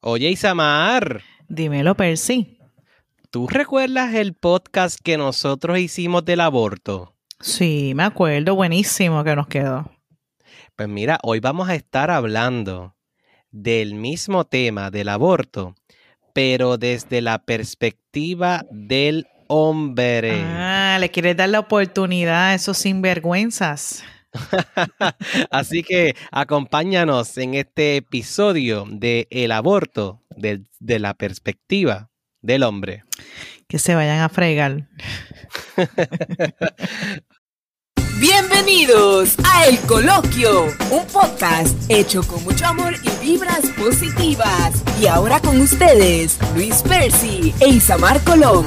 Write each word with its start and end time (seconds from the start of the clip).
Oye, 0.00 0.30
Isamar, 0.30 1.22
Dímelo, 1.48 1.96
Percy. 1.96 2.58
¿tú 3.30 3.48
recuerdas 3.48 4.14
el 4.14 4.34
podcast 4.34 5.00
que 5.02 5.18
nosotros 5.18 5.78
hicimos 5.78 6.24
del 6.24 6.40
aborto? 6.40 7.14
Sí, 7.40 7.92
me 7.96 8.04
acuerdo. 8.04 8.54
Buenísimo 8.54 9.24
que 9.24 9.34
nos 9.34 9.48
quedó. 9.48 9.90
Pues 10.76 10.88
mira, 10.88 11.18
hoy 11.24 11.40
vamos 11.40 11.68
a 11.68 11.74
estar 11.74 12.12
hablando 12.12 12.94
del 13.50 13.94
mismo 13.94 14.44
tema 14.44 14.92
del 14.92 15.08
aborto, 15.08 15.74
pero 16.32 16.78
desde 16.78 17.20
la 17.20 17.40
perspectiva 17.40 18.64
del 18.70 19.26
hombre. 19.48 20.42
Ah, 20.44 20.98
le 21.00 21.10
quieres 21.10 21.36
dar 21.36 21.48
la 21.48 21.58
oportunidad 21.58 22.50
a 22.50 22.54
esos 22.54 22.78
sinvergüenzas. 22.78 24.04
Así 25.50 25.82
que 25.82 26.14
acompáñanos 26.30 27.36
en 27.38 27.54
este 27.54 27.96
episodio 27.96 28.86
de 28.88 29.26
El 29.30 29.52
aborto 29.52 30.22
de, 30.30 30.64
de 30.78 30.98
la 30.98 31.14
perspectiva 31.14 32.10
del 32.42 32.62
hombre. 32.62 33.04
Que 33.66 33.78
se 33.78 33.94
vayan 33.94 34.20
a 34.20 34.28
fregar. 34.28 34.88
Bienvenidos 38.20 39.36
a 39.44 39.66
El 39.66 39.78
Coloquio, 39.80 40.64
un 40.90 41.06
podcast 41.06 41.76
hecho 41.88 42.24
con 42.24 42.42
mucho 42.42 42.66
amor 42.66 42.94
y 43.04 43.24
vibras 43.24 43.64
positivas. 43.78 44.82
Y 45.00 45.06
ahora 45.06 45.38
con 45.40 45.60
ustedes, 45.60 46.36
Luis 46.56 46.82
Percy 46.82 47.54
e 47.60 47.68
Isamar 47.68 48.20
Colón. 48.24 48.66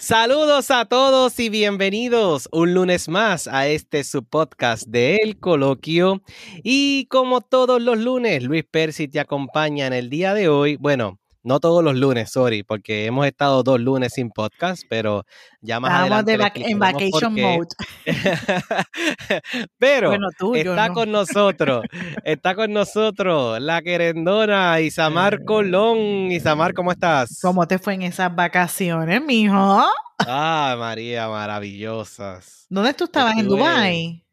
Saludos 0.00 0.70
a 0.70 0.84
todos 0.84 1.40
y 1.40 1.48
bienvenidos 1.48 2.48
un 2.52 2.72
lunes 2.72 3.08
más 3.08 3.48
a 3.48 3.66
este 3.66 4.04
su 4.04 4.22
podcast 4.22 4.86
de 4.86 5.16
El 5.16 5.40
Coloquio. 5.40 6.22
Y 6.62 7.06
como 7.06 7.40
todos 7.40 7.82
los 7.82 7.98
lunes, 7.98 8.44
Luis 8.44 8.62
Percy 8.64 9.08
te 9.08 9.18
acompaña 9.18 9.88
en 9.88 9.92
el 9.92 10.08
día 10.08 10.34
de 10.34 10.48
hoy. 10.48 10.76
Bueno, 10.76 11.18
no 11.48 11.60
todos 11.60 11.82
los 11.82 11.96
lunes, 11.96 12.30
sorry, 12.30 12.62
porque 12.62 13.06
hemos 13.06 13.26
estado 13.26 13.62
dos 13.62 13.80
lunes 13.80 14.12
sin 14.12 14.28
podcast, 14.30 14.82
pero 14.90 15.24
ya 15.62 15.80
más 15.80 15.90
Estábamos 15.90 16.18
adelante. 16.28 16.60
de 16.60 16.66
en 16.70 16.78
vacation 16.78 17.34
qué. 17.34 17.42
mode. 17.42 17.68
pero 19.78 20.10
Bueno, 20.10 20.28
tú, 20.38 20.54
yo 20.56 20.72
está 20.72 20.88
no. 20.88 20.94
con 20.94 21.10
nosotros, 21.10 21.84
está 22.24 22.54
con 22.54 22.72
nosotros 22.72 23.60
la 23.60 23.82
querendona 23.82 24.80
Isamar 24.80 25.44
Colón. 25.44 25.98
Isamar, 26.30 26.74
¿cómo 26.74 26.92
estás? 26.92 27.38
¿Cómo 27.42 27.66
te 27.66 27.78
fue 27.78 27.94
en 27.94 28.02
esas 28.02 28.34
vacaciones, 28.34 29.22
mijo? 29.22 29.84
Ah, 30.18 30.76
María, 30.78 31.28
maravillosas. 31.28 32.66
¿Dónde 32.68 32.92
tú 32.94 33.04
estabas? 33.04 33.38
¿En 33.38 33.48
Dubái? 33.48 34.24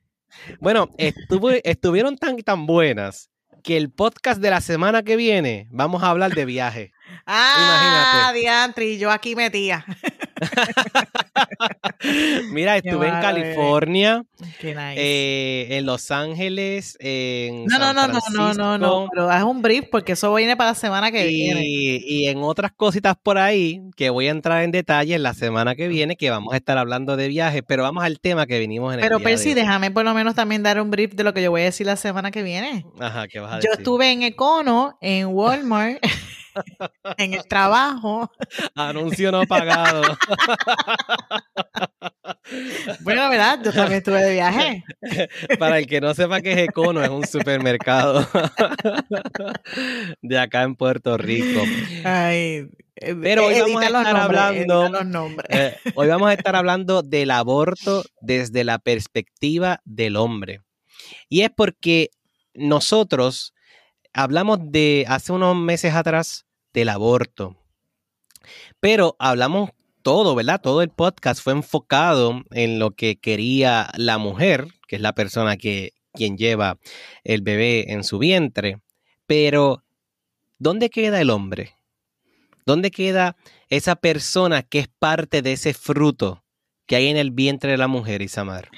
Bueno, 0.59 0.89
estuvo- 0.97 1.51
estuvieron 1.63 2.17
tan 2.17 2.35
tan 2.39 2.65
buenas 2.65 3.29
que 3.65 3.77
el 3.77 3.89
podcast 3.89 4.39
de 4.39 4.51
la 4.51 4.61
semana 4.61 5.01
que 5.01 5.15
viene 5.15 5.67
vamos 5.71 6.03
a 6.03 6.09
hablar 6.11 6.33
de 6.33 6.45
viaje. 6.45 6.93
Ah, 7.27 8.31
diantri, 8.33 8.97
yo 8.99 9.09
aquí 9.11 9.35
metía. 9.35 9.85
Mira, 12.51 12.77
estuve 12.77 13.07
en 13.07 13.13
bárbaro, 13.13 13.21
California, 13.21 14.23
eh, 14.61 15.67
en 15.71 15.85
Los 15.85 16.11
Ángeles, 16.11 16.97
en 16.99 17.65
no, 17.65 17.79
no, 17.79 17.93
San 17.93 18.11
no, 18.11 18.53
no, 18.53 18.53
no, 18.53 18.77
no, 18.77 19.09
pero 19.11 19.29
haz 19.29 19.43
un 19.43 19.61
brief 19.61 19.85
porque 19.91 20.13
eso 20.13 20.33
viene 20.33 20.57
para 20.57 20.71
la 20.71 20.75
semana 20.75 21.11
que 21.11 21.25
viene. 21.27 21.61
Y, 21.65 22.27
en 22.27 22.39
otras 22.43 22.71
cositas 22.71 23.15
por 23.21 23.37
ahí 23.37 23.81
que 23.95 24.09
voy 24.09 24.27
a 24.27 24.31
entrar 24.31 24.63
en 24.63 24.71
detalle 24.71 25.15
en 25.15 25.23
la 25.23 25.33
semana 25.33 25.75
que 25.75 25.87
viene, 25.87 26.15
que 26.15 26.29
vamos 26.29 26.53
a 26.53 26.57
estar 26.57 26.77
hablando 26.77 27.15
de 27.17 27.27
viajes, 27.27 27.61
pero 27.67 27.83
vamos 27.83 28.03
al 28.03 28.19
tema 28.19 28.45
que 28.45 28.57
venimos 28.59 28.93
en 28.93 28.99
el 28.99 29.05
Pero 29.05 29.17
día 29.19 29.27
de 29.27 29.31
Percy, 29.31 29.53
déjame 29.53 29.91
por 29.91 30.05
lo 30.05 30.13
menos 30.13 30.35
también 30.35 30.63
dar 30.63 30.81
un 30.81 30.89
brief 30.89 31.13
de 31.13 31.23
lo 31.23 31.33
que 31.33 31.41
yo 31.41 31.51
voy 31.51 31.61
a 31.61 31.65
decir 31.65 31.85
la 31.85 31.95
semana 31.95 32.31
que 32.31 32.43
viene. 32.43 32.85
Ajá, 32.99 33.27
¿qué 33.27 33.39
vas 33.39 33.53
a 33.53 33.55
Yo 33.55 33.69
decir? 33.69 33.79
estuve 33.79 34.11
en 34.11 34.23
Econo, 34.23 34.97
en 35.01 35.27
Walmart, 35.27 35.99
en 37.17 37.33
el 37.33 37.45
trabajo. 37.47 38.31
Anuncio 38.75 39.31
no 39.31 39.43
pagado. 39.45 40.03
Bueno, 43.01 43.29
¿verdad? 43.29 43.59
Yo 43.63 43.71
también 43.71 43.97
estuve 43.99 44.21
de 44.23 44.33
viaje. 44.33 44.83
Para 45.59 45.79
el 45.79 45.87
que 45.87 46.01
no 46.01 46.13
sepa 46.13 46.41
qué 46.41 46.51
es 46.53 46.57
Econo, 46.69 47.01
es 47.03 47.09
un 47.09 47.25
supermercado 47.25 48.27
de 50.21 50.39
acá 50.39 50.63
en 50.63 50.75
Puerto 50.75 51.17
Rico. 51.17 51.61
Ay, 52.03 52.67
eh, 52.95 53.15
Pero 53.21 53.45
hoy 53.47 53.55
eh, 53.55 53.61
vamos 53.61 53.81
a 53.81 53.85
estar 53.85 54.13
nombres, 54.13 54.41
hablando- 54.41 54.89
los 54.89 55.05
nombres. 55.05 55.47
Eh, 55.49 55.75
hoy 55.95 56.07
vamos 56.07 56.29
a 56.29 56.33
estar 56.33 56.55
hablando 56.55 57.01
del 57.01 57.31
aborto 57.31 58.03
desde 58.21 58.63
la 58.63 58.79
perspectiva 58.79 59.81
del 59.85 60.15
hombre. 60.15 60.61
Y 61.29 61.41
es 61.41 61.49
porque 61.55 62.09
nosotros 62.53 63.53
hablamos 64.13 64.59
de 64.61 65.05
hace 65.07 65.31
unos 65.33 65.55
meses 65.55 65.93
atrás 65.93 66.45
del 66.73 66.89
aborto. 66.89 67.55
Pero 68.79 69.15
hablamos 69.19 69.71
todo, 70.05 70.35
¿verdad? 70.35 70.61
Todo 70.61 70.83
el 70.83 70.89
podcast 70.89 71.41
fue 71.41 71.53
enfocado 71.53 72.43
en 72.51 72.77
lo 72.77 72.91
que 72.91 73.15
quería 73.15 73.89
la 73.97 74.19
mujer, 74.19 74.67
que 74.87 74.97
es 74.97 75.01
la 75.01 75.15
persona 75.15 75.57
que 75.57 75.93
quien 76.13 76.37
lleva 76.37 76.77
el 77.23 77.41
bebé 77.41 77.91
en 77.91 78.03
su 78.03 78.19
vientre. 78.19 78.77
Pero 79.25 79.83
¿dónde 80.59 80.91
queda 80.91 81.19
el 81.19 81.31
hombre? 81.31 81.73
¿Dónde 82.67 82.91
queda 82.91 83.35
esa 83.69 83.95
persona 83.95 84.61
que 84.61 84.77
es 84.77 84.87
parte 84.87 85.41
de 85.41 85.53
ese 85.53 85.73
fruto 85.73 86.43
que 86.85 86.97
hay 86.97 87.07
en 87.07 87.17
el 87.17 87.31
vientre 87.31 87.71
de 87.71 87.77
la 87.77 87.87
mujer, 87.87 88.21
Isamar? 88.21 88.69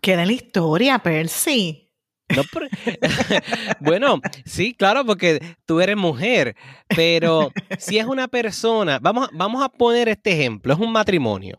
Queda 0.00 0.22
en 0.22 0.28
la 0.28 0.32
historia, 0.32 1.00
Percy. 1.00 1.81
No 2.28 2.42
bueno, 3.80 4.20
sí, 4.44 4.74
claro, 4.74 5.04
porque 5.04 5.40
tú 5.66 5.80
eres 5.80 5.96
mujer, 5.96 6.56
pero 6.88 7.52
si 7.78 7.98
es 7.98 8.06
una 8.06 8.28
persona, 8.28 8.98
vamos, 9.00 9.28
vamos 9.32 9.62
a 9.62 9.68
poner 9.68 10.08
este 10.08 10.32
ejemplo, 10.32 10.72
es 10.72 10.78
un 10.78 10.92
matrimonio. 10.92 11.58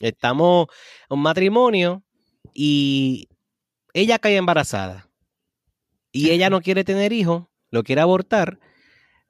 Estamos 0.00 0.66
en 1.08 1.16
un 1.16 1.22
matrimonio 1.22 2.02
y 2.52 3.28
ella 3.94 4.18
cae 4.18 4.36
embarazada 4.36 5.08
y 6.10 6.30
ella 6.30 6.50
no 6.50 6.60
quiere 6.60 6.84
tener 6.84 7.12
hijos, 7.12 7.44
lo 7.70 7.82
quiere 7.84 8.00
abortar, 8.00 8.58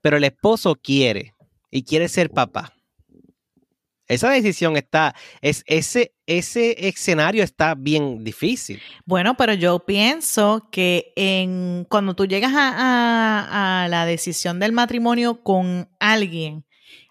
pero 0.00 0.16
el 0.16 0.24
esposo 0.24 0.74
quiere 0.74 1.34
y 1.70 1.84
quiere 1.84 2.08
ser 2.08 2.30
papá. 2.30 2.72
Esa 4.12 4.30
decisión 4.30 4.76
está, 4.76 5.14
es, 5.40 5.64
ese, 5.66 6.14
ese 6.26 6.88
escenario 6.88 7.42
está 7.42 7.74
bien 7.74 8.22
difícil. 8.24 8.80
Bueno, 9.04 9.36
pero 9.36 9.54
yo 9.54 9.84
pienso 9.86 10.68
que 10.70 11.12
en, 11.16 11.86
cuando 11.88 12.14
tú 12.14 12.26
llegas 12.26 12.52
a, 12.54 12.68
a- 12.76 13.84
a 13.84 13.88
la 13.88 14.06
decisión 14.06 14.58
del 14.60 14.72
matrimonio 14.72 15.42
con 15.42 15.88
alguien, 15.98 16.64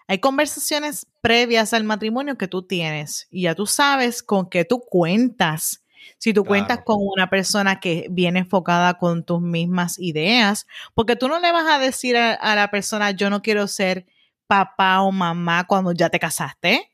hay 0.08 0.18
conversaciones 0.18 1.06
previas 1.20 1.72
al 1.72 1.84
matrimonio 1.84 2.36
que 2.36 2.48
tú 2.48 2.62
tienes 2.66 3.26
y 3.30 3.42
ya 3.42 3.54
tú 3.54 3.66
sabes 3.66 4.22
con 4.22 4.48
qué 4.50 4.64
tú 4.64 4.80
cuentas. 4.80 5.78
Si 6.18 6.32
tú 6.34 6.44
cuentas 6.44 6.78
Claro. 6.78 6.84
con 6.84 6.96
una 7.00 7.30
persona 7.30 7.78
que 7.80 8.06
viene 8.10 8.40
enfocada 8.40 8.94
con 8.94 9.24
tus 9.24 9.40
mismas 9.40 9.98
ideas, 9.98 10.66
porque 10.94 11.16
tú 11.16 11.28
no 11.28 11.38
le 11.40 11.50
vas 11.52 11.66
a 11.68 11.78
decir 11.78 12.16
a, 12.16 12.34
a 12.34 12.54
la 12.56 12.70
persona, 12.70 13.12
yo 13.12 13.30
no 13.30 13.40
quiero 13.40 13.66
ser 13.68 14.06
papá 14.48 15.00
o 15.02 15.12
mamá 15.12 15.64
cuando 15.66 15.92
ya 15.92 16.10
te 16.10 16.18
casaste. 16.18 16.91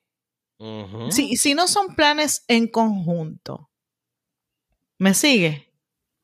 Si, 1.10 1.36
si 1.36 1.54
no 1.54 1.69
son 1.69 1.94
planes 1.94 2.44
en 2.48 2.66
conjunto. 2.69 3.70
¿Me 4.98 5.14
sigue? 5.14 5.69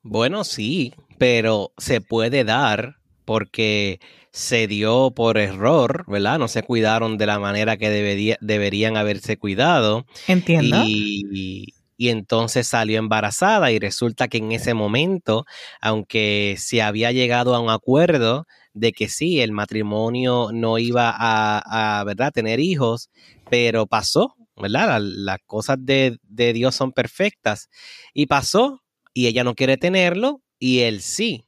Bueno, 0.03 0.45
sí, 0.45 0.93
pero 1.19 1.73
se 1.79 2.01
puede 2.01 2.45
dar 2.45 2.97
porque 3.25 4.01
se 4.33 4.67
dio 4.67 5.13
por 5.13 5.39
error, 5.39 6.05
¿verdad? 6.09 6.39
No 6.39 6.49
se 6.49 6.63
cuidaron 6.63 7.17
de 7.17 7.27
la 7.27 7.39
manera 7.39 7.77
que 7.77 7.89
debería- 7.89 8.37
deberían 8.41 8.97
haberse 8.97 9.39
cuidado 9.39 10.05
Entiendo. 10.27 10.83
y, 10.85 11.75
y 11.97 12.09
entonces 12.09 12.67
salió 12.67 12.99
embarazada 12.99 13.71
y 13.71 13.79
resulta 13.79 14.29
que 14.29 14.39
en 14.39 14.53
ese 14.53 14.75
momento, 14.75 15.47
aunque 15.81 16.57
se 16.59 16.83
había 16.83 17.13
llegado 17.13 17.55
a 17.55 17.61
un 17.61 17.71
acuerdo 17.71 18.47
de 18.75 18.93
que 18.93 19.09
sí, 19.09 19.41
el 19.41 19.53
matrimonio 19.53 20.51
no 20.53 20.79
iba 20.79 21.15
a, 21.17 22.01
a, 22.01 22.05
¿verdad?, 22.05 22.33
tener 22.33 22.59
hijos, 22.59 23.09
pero 23.57 23.87
pasó, 23.87 24.35
¿verdad? 24.57 24.89
La- 24.89 24.99
Las 24.99 25.39
cosas 25.47 25.77
de, 25.79 26.19
de 26.25 26.53
Dios 26.53 26.75
son 26.75 26.91
perfectas 26.91 27.69
y 28.13 28.27
pasó 28.27 28.83
y 29.13 29.29
ella 29.29 29.45
no 29.45 29.55
quiere 29.55 29.77
tenerlo 29.77 30.43
y 30.59 30.81
él 30.81 31.01
sí. 31.01 31.47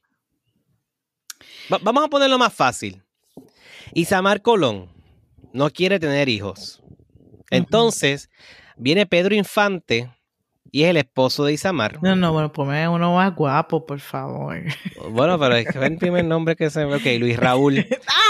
Va- 1.71 1.79
vamos 1.81 2.05
a 2.05 2.07
ponerlo 2.07 2.37
más 2.37 2.53
fácil. 2.53 3.03
Isamar 3.93 4.41
Colón 4.41 4.89
no 5.51 5.69
quiere 5.69 5.99
tener 5.99 6.29
hijos. 6.29 6.81
Entonces, 7.51 8.29
viene 8.77 9.05
Pedro 9.05 9.35
Infante 9.35 10.09
y 10.71 10.83
es 10.83 10.89
el 10.91 10.95
esposo 10.97 11.43
de 11.43 11.51
Isamar. 11.51 12.01
No, 12.01 12.15
no, 12.15 12.31
bueno, 12.31 12.53
ponme 12.53 12.87
uno 12.87 13.15
más 13.15 13.35
guapo, 13.35 13.85
por 13.85 13.99
favor. 13.99 14.63
Bueno, 15.11 15.37
pero 15.37 15.55
es 15.57 15.75
el 15.75 15.97
primer 15.97 16.23
nombre 16.23 16.55
que 16.55 16.69
se 16.69 16.85
me... 16.85 16.95
Ok, 16.95 17.05
Luis 17.19 17.35
Raúl. 17.37 17.85
¡Ah! 18.07 18.26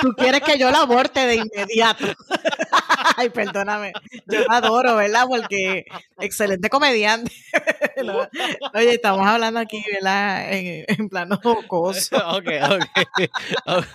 Tú 0.00 0.12
quieres 0.16 0.40
que 0.42 0.58
yo 0.58 0.70
la 0.70 0.80
aborte 0.82 1.20
de 1.26 1.36
inmediato. 1.36 2.04
Ay, 3.16 3.28
perdóname. 3.30 3.92
Yo 4.26 4.40
lo 4.40 4.52
adoro, 4.52 4.96
¿verdad? 4.96 5.24
Porque 5.28 5.84
excelente 6.20 6.68
comediante. 6.68 7.32
Oye, 8.74 8.94
estamos 8.94 9.26
hablando 9.26 9.60
aquí, 9.60 9.82
¿verdad? 9.92 10.52
En, 10.52 10.84
en 10.88 11.08
plano 11.08 11.38
jocoso. 11.42 12.16
ok, 12.36 12.48
ok. 12.70 13.30
Ok, 13.66 13.86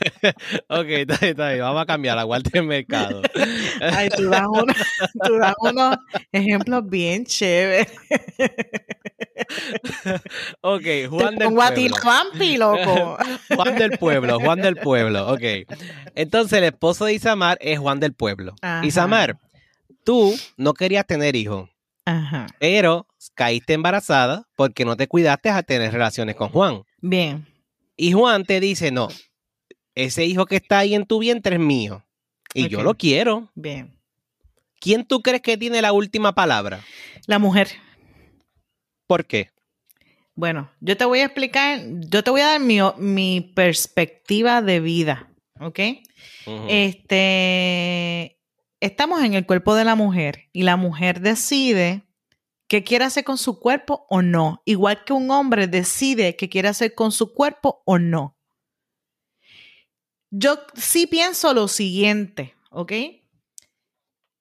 ok, 0.69 0.87
está, 0.89 1.17
bien, 1.17 1.31
está 1.31 1.49
bien. 1.49 1.61
Vamos 1.61 1.81
a 1.81 1.85
cambiar 1.85 2.15
la 2.15 2.25
Walter 2.25 2.63
Mercado. 2.63 3.21
Ay, 3.81 4.09
tú 4.09 4.29
das, 4.29 4.45
uno- 4.47 4.73
tú 5.25 5.37
das 5.37 5.53
unos 5.59 5.97
ejemplos 6.31 6.83
bien 6.87 7.25
chéveres. 7.25 7.87
Ok, 10.61 10.83
Juan 11.09 11.35
Te 11.37 11.43
del 11.45 11.53
Pueblo. 11.53 11.95
la 11.95 12.01
vampi, 12.03 12.57
loco. 12.57 13.17
Juan 13.55 13.75
del 13.75 13.97
Pueblo, 13.97 14.39
Juan 14.39 14.61
del 14.61 14.75
Pueblo, 14.75 15.31
ok. 15.31 15.41
Entonces 16.15 16.57
el 16.59 16.65
esposo 16.65 17.05
de 17.05 17.13
Isamar 17.13 17.57
es 17.61 17.79
Juan 17.79 17.99
del 17.99 18.13
Pueblo. 18.13 18.55
Ajá. 18.61 18.85
Isamar, 18.85 19.39
tú 20.03 20.33
no 20.57 20.73
querías 20.73 21.05
tener 21.05 21.35
hijos, 21.35 21.69
pero 22.59 23.07
caíste 23.33 23.73
embarazada 23.73 24.47
porque 24.55 24.85
no 24.85 24.95
te 24.95 25.07
cuidaste 25.07 25.49
a 25.49 25.63
tener 25.63 25.91
relaciones 25.91 26.35
con 26.35 26.49
Juan. 26.49 26.83
Bien. 27.01 27.47
Y 27.97 28.11
Juan 28.11 28.45
te 28.45 28.59
dice, 28.59 28.91
no, 28.91 29.07
ese 29.95 30.25
hijo 30.25 30.45
que 30.45 30.57
está 30.57 30.79
ahí 30.79 30.93
en 30.93 31.05
tu 31.05 31.19
vientre 31.19 31.55
es 31.55 31.61
mío. 31.61 32.03
Y 32.53 32.69
yo 32.69 32.83
lo 32.83 32.95
quiero. 32.95 33.51
Bien. 33.55 33.99
¿Quién 34.79 35.05
tú 35.05 35.21
crees 35.21 35.41
que 35.41 35.57
tiene 35.57 35.81
la 35.81 35.93
última 35.93 36.33
palabra? 36.33 36.81
La 37.27 37.39
mujer. 37.39 37.69
¿Por 39.07 39.25
qué? 39.25 39.51
Bueno, 40.35 40.69
yo 40.81 40.97
te 40.97 41.05
voy 41.05 41.19
a 41.19 41.25
explicar, 41.25 41.79
yo 42.09 42.23
te 42.23 42.29
voy 42.29 42.41
a 42.41 42.47
dar 42.47 42.59
mi, 42.59 42.79
mi 42.97 43.41
perspectiva 43.41 44.61
de 44.61 44.81
vida, 44.81 45.31
¿ok? 45.61 45.79
Este, 46.67 48.37
estamos 48.81 49.23
en 49.23 49.33
el 49.33 49.45
cuerpo 49.45 49.75
de 49.75 49.85
la 49.85 49.95
mujer 49.95 50.49
y 50.51 50.63
la 50.63 50.75
mujer 50.75 51.21
decide 51.21 52.03
qué 52.67 52.83
quiere 52.83 53.05
hacer 53.05 53.23
con 53.23 53.37
su 53.37 53.59
cuerpo 53.59 54.05
o 54.09 54.21
no, 54.21 54.61
igual 54.65 55.05
que 55.05 55.13
un 55.13 55.31
hombre 55.31 55.67
decide 55.67 56.35
qué 56.35 56.49
quiere 56.49 56.67
hacer 56.67 56.93
con 56.93 57.11
su 57.13 57.33
cuerpo 57.33 57.81
o 57.85 57.97
no. 57.97 58.37
Yo 60.31 60.59
sí 60.75 61.07
pienso 61.07 61.53
lo 61.53 61.69
siguiente, 61.69 62.55
¿ok? 62.71 62.91
Eh, 62.91 63.21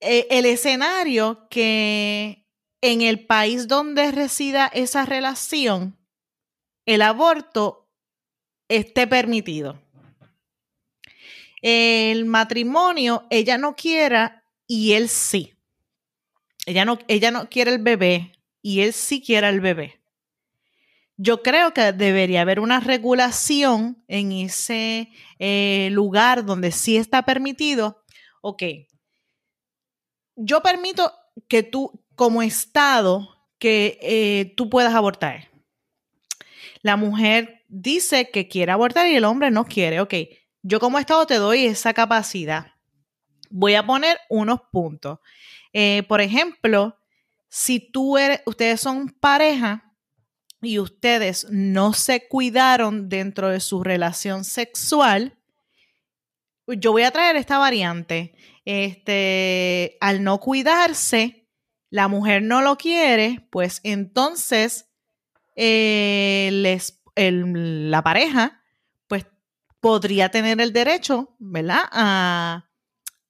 el 0.00 0.44
escenario 0.44 1.46
que 1.48 2.43
en 2.92 3.02
el 3.02 3.26
país 3.26 3.68
donde 3.68 4.12
resida 4.12 4.66
esa 4.66 5.04
relación, 5.04 5.96
el 6.86 7.02
aborto 7.02 7.88
esté 8.68 9.06
permitido 9.06 9.84
el 11.64 12.26
matrimonio, 12.26 13.26
ella 13.30 13.56
no 13.56 13.74
quiera 13.74 14.44
y 14.66 14.92
él 14.92 15.08
sí. 15.08 15.54
Ella 16.66 16.84
no, 16.84 16.98
ella 17.08 17.30
no 17.30 17.48
quiere 17.48 17.72
el 17.72 17.78
bebé 17.78 18.32
y 18.60 18.80
él 18.80 18.92
sí 18.92 19.22
quiere 19.22 19.48
el 19.48 19.62
bebé. 19.62 19.98
Yo 21.16 21.42
creo 21.42 21.72
que 21.72 21.92
debería 21.92 22.42
haber 22.42 22.60
una 22.60 22.80
regulación 22.80 24.04
en 24.08 24.32
ese 24.32 25.08
eh, 25.38 25.88
lugar 25.90 26.44
donde 26.44 26.70
sí 26.70 26.98
está 26.98 27.22
permitido. 27.22 28.04
Ok, 28.42 28.62
yo 30.36 30.62
permito 30.62 31.14
que 31.48 31.62
tú, 31.62 32.03
como 32.14 32.42
Estado, 32.42 33.34
que 33.58 33.98
eh, 34.02 34.54
tú 34.56 34.68
puedas 34.68 34.94
abortar. 34.94 35.50
La 36.82 36.96
mujer 36.96 37.64
dice 37.68 38.30
que 38.30 38.48
quiere 38.48 38.72
abortar 38.72 39.06
y 39.06 39.16
el 39.16 39.24
hombre 39.24 39.50
no 39.50 39.64
quiere. 39.64 40.00
Ok, 40.00 40.14
yo 40.62 40.80
como 40.80 40.98
Estado 40.98 41.26
te 41.26 41.36
doy 41.36 41.66
esa 41.66 41.94
capacidad. 41.94 42.72
Voy 43.50 43.74
a 43.74 43.86
poner 43.86 44.18
unos 44.28 44.60
puntos. 44.70 45.18
Eh, 45.72 46.02
por 46.08 46.20
ejemplo, 46.20 46.96
si 47.48 47.80
tú 47.80 48.18
eres, 48.18 48.42
ustedes 48.46 48.80
son 48.80 49.08
pareja 49.08 49.94
y 50.60 50.78
ustedes 50.78 51.46
no 51.50 51.92
se 51.92 52.26
cuidaron 52.28 53.08
dentro 53.08 53.48
de 53.48 53.60
su 53.60 53.82
relación 53.82 54.44
sexual, 54.44 55.38
yo 56.66 56.92
voy 56.92 57.02
a 57.02 57.10
traer 57.10 57.36
esta 57.36 57.58
variante. 57.58 58.34
Este, 58.64 59.98
al 60.00 60.22
no 60.22 60.40
cuidarse, 60.40 61.43
la 61.94 62.08
mujer 62.08 62.42
no 62.42 62.60
lo 62.60 62.76
quiere, 62.76 63.46
pues 63.50 63.78
entonces 63.84 64.88
eh, 65.54 66.50
la 67.14 68.02
pareja 68.02 68.62
pues 69.06 69.26
podría 69.80 70.28
tener 70.30 70.60
el 70.60 70.72
derecho, 70.72 71.36
¿verdad? 71.38 71.82
A, 71.92 72.68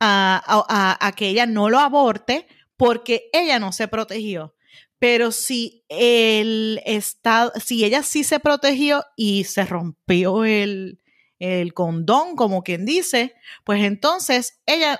a- 0.01 0.43
a- 0.47 0.67
a- 0.69 1.07
a 1.07 1.13
que 1.13 1.29
ella 1.29 1.45
no 1.47 1.69
lo 1.69 1.79
aborte 1.79 2.47
porque 2.79 3.29
ella 3.35 3.59
no 3.59 3.71
se 3.73 3.87
protegió. 3.87 4.55
Pero 4.99 5.31
si 5.33 5.85
el 5.91 6.81
estado, 6.87 7.53
si 7.63 7.85
ella 7.85 8.03
sí 8.03 8.25
se 8.25 8.41
protegió 8.41 9.05
y 9.15 9.45
se 9.45 9.67
rompió 9.67 10.47
el, 10.47 11.01
el 11.39 11.75
condón, 11.75 12.35
como 12.35 12.63
quien 12.63 12.87
dice, 12.87 13.35
pues 13.65 13.85
entonces 13.85 14.63
ella 14.65 14.99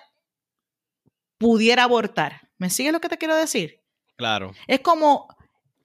pudiera 1.39 1.85
abortar. 1.85 2.44
¿Me 2.59 2.71
sigues 2.71 2.93
lo 2.93 3.01
que 3.01 3.09
te 3.09 3.19
quiero 3.19 3.37
decir? 3.37 3.81
Claro. 4.17 4.53
Es 4.69 4.81
como, 4.81 5.27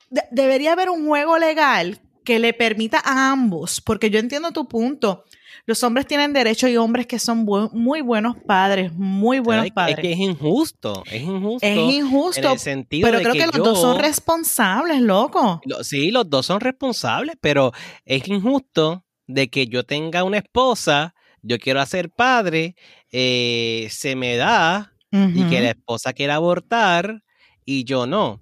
de- 0.10 0.24
debería 0.32 0.74
haber 0.74 0.90
un 0.90 1.08
juego 1.08 1.38
legal 1.38 2.00
que 2.24 2.38
le 2.40 2.54
permita 2.54 3.02
a 3.04 3.32
ambos, 3.32 3.82
porque 3.82 4.10
yo 4.12 4.20
entiendo 4.20 4.52
tu 4.52 4.68
punto. 4.68 5.24
Los 5.66 5.84
hombres 5.84 6.06
tienen 6.06 6.32
derecho 6.32 6.68
y 6.68 6.78
hombres 6.78 7.08
que 7.08 7.18
son 7.18 7.46
bu- 7.46 7.72
muy 7.72 8.02
buenos 8.02 8.36
padres, 8.46 8.92
muy 8.94 9.40
buenos 9.40 9.66
es, 9.66 9.72
padres. 9.72 9.98
es 9.98 10.02
que 10.02 10.12
es 10.14 10.20
injusto, 10.20 11.04
es 11.08 11.22
injusto. 11.24 11.66
es 11.66 11.78
en 11.78 11.90
injusto, 11.90 12.52
el 12.54 12.60
sentido 12.60 13.08
pero 13.08 13.18
de 13.18 13.24
creo 13.24 13.34
que, 13.34 13.46
los 13.48 13.56
yo- 13.56 13.64
dos 13.64 13.82
son 13.82 13.98
responsables, 14.00 15.02
loco. 15.02 15.62
Lo- 15.66 15.84
Sí, 15.84 16.12
los 16.12 16.30
dos 16.30 16.46
son 16.46 16.60
responsables, 16.60 17.36
pero 17.42 17.72
es 18.06 18.28
injusto 18.28 19.06
de 19.28 19.50
que 19.50 19.68
yo 19.68 19.84
tenga 19.86 20.24
una 20.24 20.38
esposa, 20.38 21.16
yo 21.42 21.58
quiero 21.58 21.82
hacer 21.82 22.10
padre, 22.12 22.76
eh, 23.12 23.88
se 23.92 24.16
me 24.16 24.36
da 24.38 24.94
y 25.12 25.44
que 25.50 25.62
la 25.62 25.70
esposa 25.70 26.14
quiera 26.14 26.36
abortar 26.36 27.22
y 27.66 27.84
yo 27.84 28.06
no. 28.08 28.40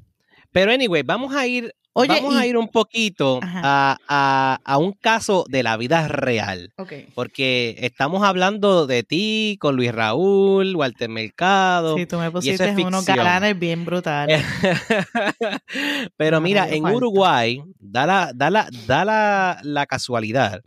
Pero 0.51 0.71
anyway, 0.71 1.03
vamos 1.03 1.33
a 1.35 1.45
ir, 1.47 1.73
Oye, 1.93 2.09
vamos 2.13 2.35
a 2.35 2.45
ir 2.45 2.57
un 2.57 2.67
poquito 2.67 3.39
a, 3.41 3.97
a- 4.07 4.59
a 4.63 4.77
un 4.77 4.91
caso 4.93 5.45
de 5.49 5.63
la 5.63 5.77
vida 5.77 6.07
real. 6.07 6.71
Porque 7.15 7.75
estamos 7.79 8.23
hablando 8.23 8.85
de 8.85 9.03
ti, 9.03 9.57
con 9.59 9.75
Luis 9.75 9.91
Raúl, 9.91 10.75
Walter 10.75 11.09
Mercado. 11.09 11.97
Sí, 11.97 12.05
tú 12.05 12.17
me 12.19 12.29
pusiste 12.31 12.69
es 12.69 12.77
unos 12.77 13.05
galanes 13.05 13.57
bien 13.57 13.83
brutales. 13.85 14.43
Pero 16.17 16.37
No 16.37 16.41
mira, 16.41 16.67
en 16.69 16.83
falta. 16.83 16.97
Uruguay, 16.97 17.61
da, 17.79 18.05
la, 18.05 18.31
da, 18.33 18.49
la, 18.49 18.67
da 18.85 19.05
la, 19.05 19.59
la 19.63 19.85
casualidad 19.85 20.61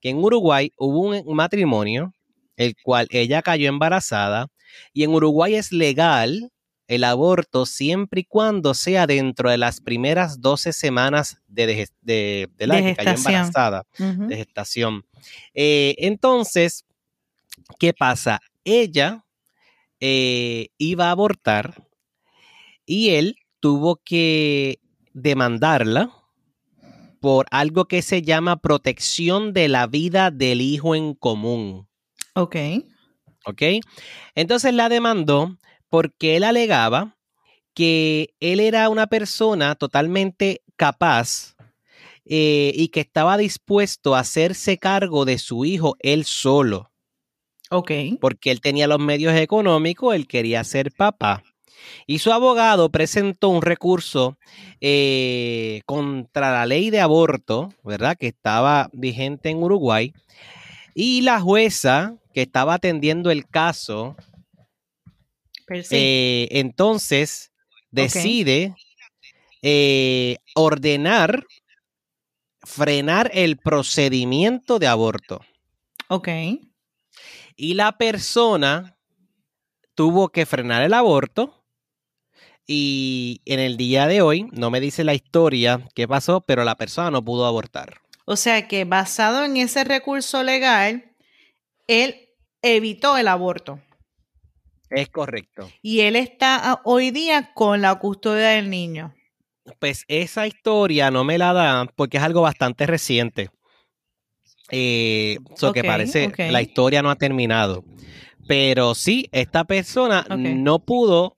que 0.00 0.08
en 0.10 0.16
Uruguay 0.18 0.72
hubo 0.76 1.00
un 1.10 1.36
matrimonio, 1.36 2.12
el 2.56 2.74
cual 2.82 3.06
ella 3.10 3.40
cayó 3.40 3.68
embarazada, 3.68 4.48
y 4.92 5.04
en 5.04 5.10
Uruguay 5.10 5.54
es 5.54 5.72
legal 5.72 6.50
el 6.88 7.04
aborto 7.04 7.64
siempre 7.64 8.20
y 8.20 8.24
cuando 8.24 8.74
sea 8.74 9.06
dentro 9.06 9.48
de 9.50 9.56
las 9.58 9.80
primeras 9.80 10.40
12 10.40 10.72
semanas 10.72 11.38
de, 11.46 11.66
de, 11.66 11.88
de- 12.02 12.48
de 12.56 12.66
la 12.66 12.74
que 12.82 12.94
cayó 12.96 13.10
embarazada 13.32 13.86
de 14.28 14.36
gestación. 14.36 15.04
Eh, 15.54 15.94
entonces, 15.98 16.84
¿qué 17.78 17.92
pasa? 17.94 18.40
Ella 18.64 19.24
eh, 20.00 20.68
iba 20.78 21.06
a 21.08 21.10
abortar 21.12 21.86
y 22.84 23.10
él 23.10 23.36
tuvo 23.60 23.96
que 23.96 24.80
demandarla 25.14 26.10
por 27.20 27.46
algo 27.50 27.84
que 27.86 28.02
se 28.02 28.22
llama 28.22 28.60
protección 28.60 29.52
de 29.52 29.68
la 29.68 29.86
vida 29.86 30.30
del 30.32 30.60
hijo 30.60 30.94
en 30.96 31.14
común. 31.14 31.88
Ok. 32.34 32.56
¿Ok? 33.46 33.62
Entonces 34.34 34.74
la 34.74 34.88
demandó 34.88 35.56
porque 35.88 36.36
él 36.36 36.44
alegaba 36.44 37.16
que 37.74 38.34
él 38.40 38.60
era 38.60 38.88
una 38.88 39.06
persona 39.06 39.74
totalmente 39.74 40.62
capaz 40.76 41.54
eh, 42.24 42.72
y 42.74 42.88
que 42.88 43.00
estaba 43.00 43.36
dispuesto 43.36 44.14
a 44.14 44.20
hacerse 44.20 44.78
cargo 44.78 45.24
de 45.24 45.38
su 45.38 45.64
hijo 45.64 45.96
él 46.00 46.24
solo, 46.24 46.92
Ok. 47.70 47.90
porque 48.20 48.50
él 48.50 48.60
tenía 48.60 48.86
los 48.86 49.00
medios 49.00 49.34
económicos, 49.34 50.14
él 50.14 50.26
quería 50.26 50.62
ser 50.64 50.92
papá. 50.92 51.42
Y 52.06 52.20
su 52.20 52.32
abogado 52.32 52.90
presentó 52.90 53.48
un 53.48 53.60
recurso 53.62 54.38
eh, 54.80 55.80
contra 55.84 56.52
la 56.52 56.66
ley 56.66 56.90
de 56.90 57.00
aborto, 57.00 57.70
¿verdad? 57.82 58.16
Que 58.16 58.28
estaba 58.28 58.88
vigente 58.92 59.48
en 59.50 59.62
Uruguay. 59.62 60.12
Y 60.94 61.22
la 61.22 61.40
jueza 61.40 62.14
que 62.32 62.42
estaba 62.42 62.74
atendiendo 62.74 63.30
el 63.30 63.46
caso 63.46 64.16
sí. 65.68 65.84
eh, 65.90 66.48
entonces 66.52 67.52
decide 67.90 68.74
eh, 69.62 70.36
ordenar 70.54 71.46
frenar 72.64 73.30
el 73.34 73.56
procedimiento 73.56 74.78
de 74.78 74.86
aborto. 74.86 75.40
ok. 76.08 76.28
Y 77.56 77.74
la 77.74 77.98
persona 77.98 78.96
tuvo 79.94 80.30
que 80.30 80.46
frenar 80.46 80.82
el 80.82 80.94
aborto 80.94 81.62
y 82.66 83.42
en 83.44 83.60
el 83.60 83.76
día 83.76 84.06
de 84.06 84.22
hoy, 84.22 84.48
no 84.52 84.70
me 84.70 84.80
dice 84.80 85.04
la 85.04 85.14
historia 85.14 85.86
qué 85.94 86.06
pasó, 86.08 86.40
pero 86.40 86.64
la 86.64 86.76
persona 86.76 87.10
no 87.10 87.24
pudo 87.24 87.46
abortar. 87.46 88.00
O 88.24 88.36
sea 88.36 88.68
que 88.68 88.84
basado 88.84 89.44
en 89.44 89.56
ese 89.56 89.84
recurso 89.84 90.42
legal, 90.42 91.11
él 91.86 92.28
evitó 92.62 93.16
el 93.16 93.28
aborto. 93.28 93.80
Es 94.90 95.08
correcto. 95.08 95.70
Y 95.80 96.00
él 96.00 96.16
está 96.16 96.72
ah, 96.72 96.82
hoy 96.84 97.10
día 97.10 97.52
con 97.54 97.80
la 97.80 97.98
custodia 97.98 98.50
del 98.50 98.68
niño. 98.68 99.14
Pues 99.78 100.04
esa 100.08 100.46
historia 100.46 101.10
no 101.10 101.24
me 101.24 101.38
la 101.38 101.52
da 101.52 101.86
porque 101.96 102.18
es 102.18 102.22
algo 102.22 102.42
bastante 102.42 102.86
reciente. 102.86 103.50
Eh, 104.70 105.38
que 105.58 105.66
Ok, 105.66 105.86
parece 105.86 106.26
ok. 106.26 106.38
la 106.50 106.62
historia 106.62 107.02
no 107.02 107.10
ha 107.10 107.16
terminado. 107.16 107.84
Pero 108.46 108.94
sí, 108.94 109.28
esta 109.32 109.64
persona 109.64 110.26
no 110.28 110.80
pudo, 110.80 111.36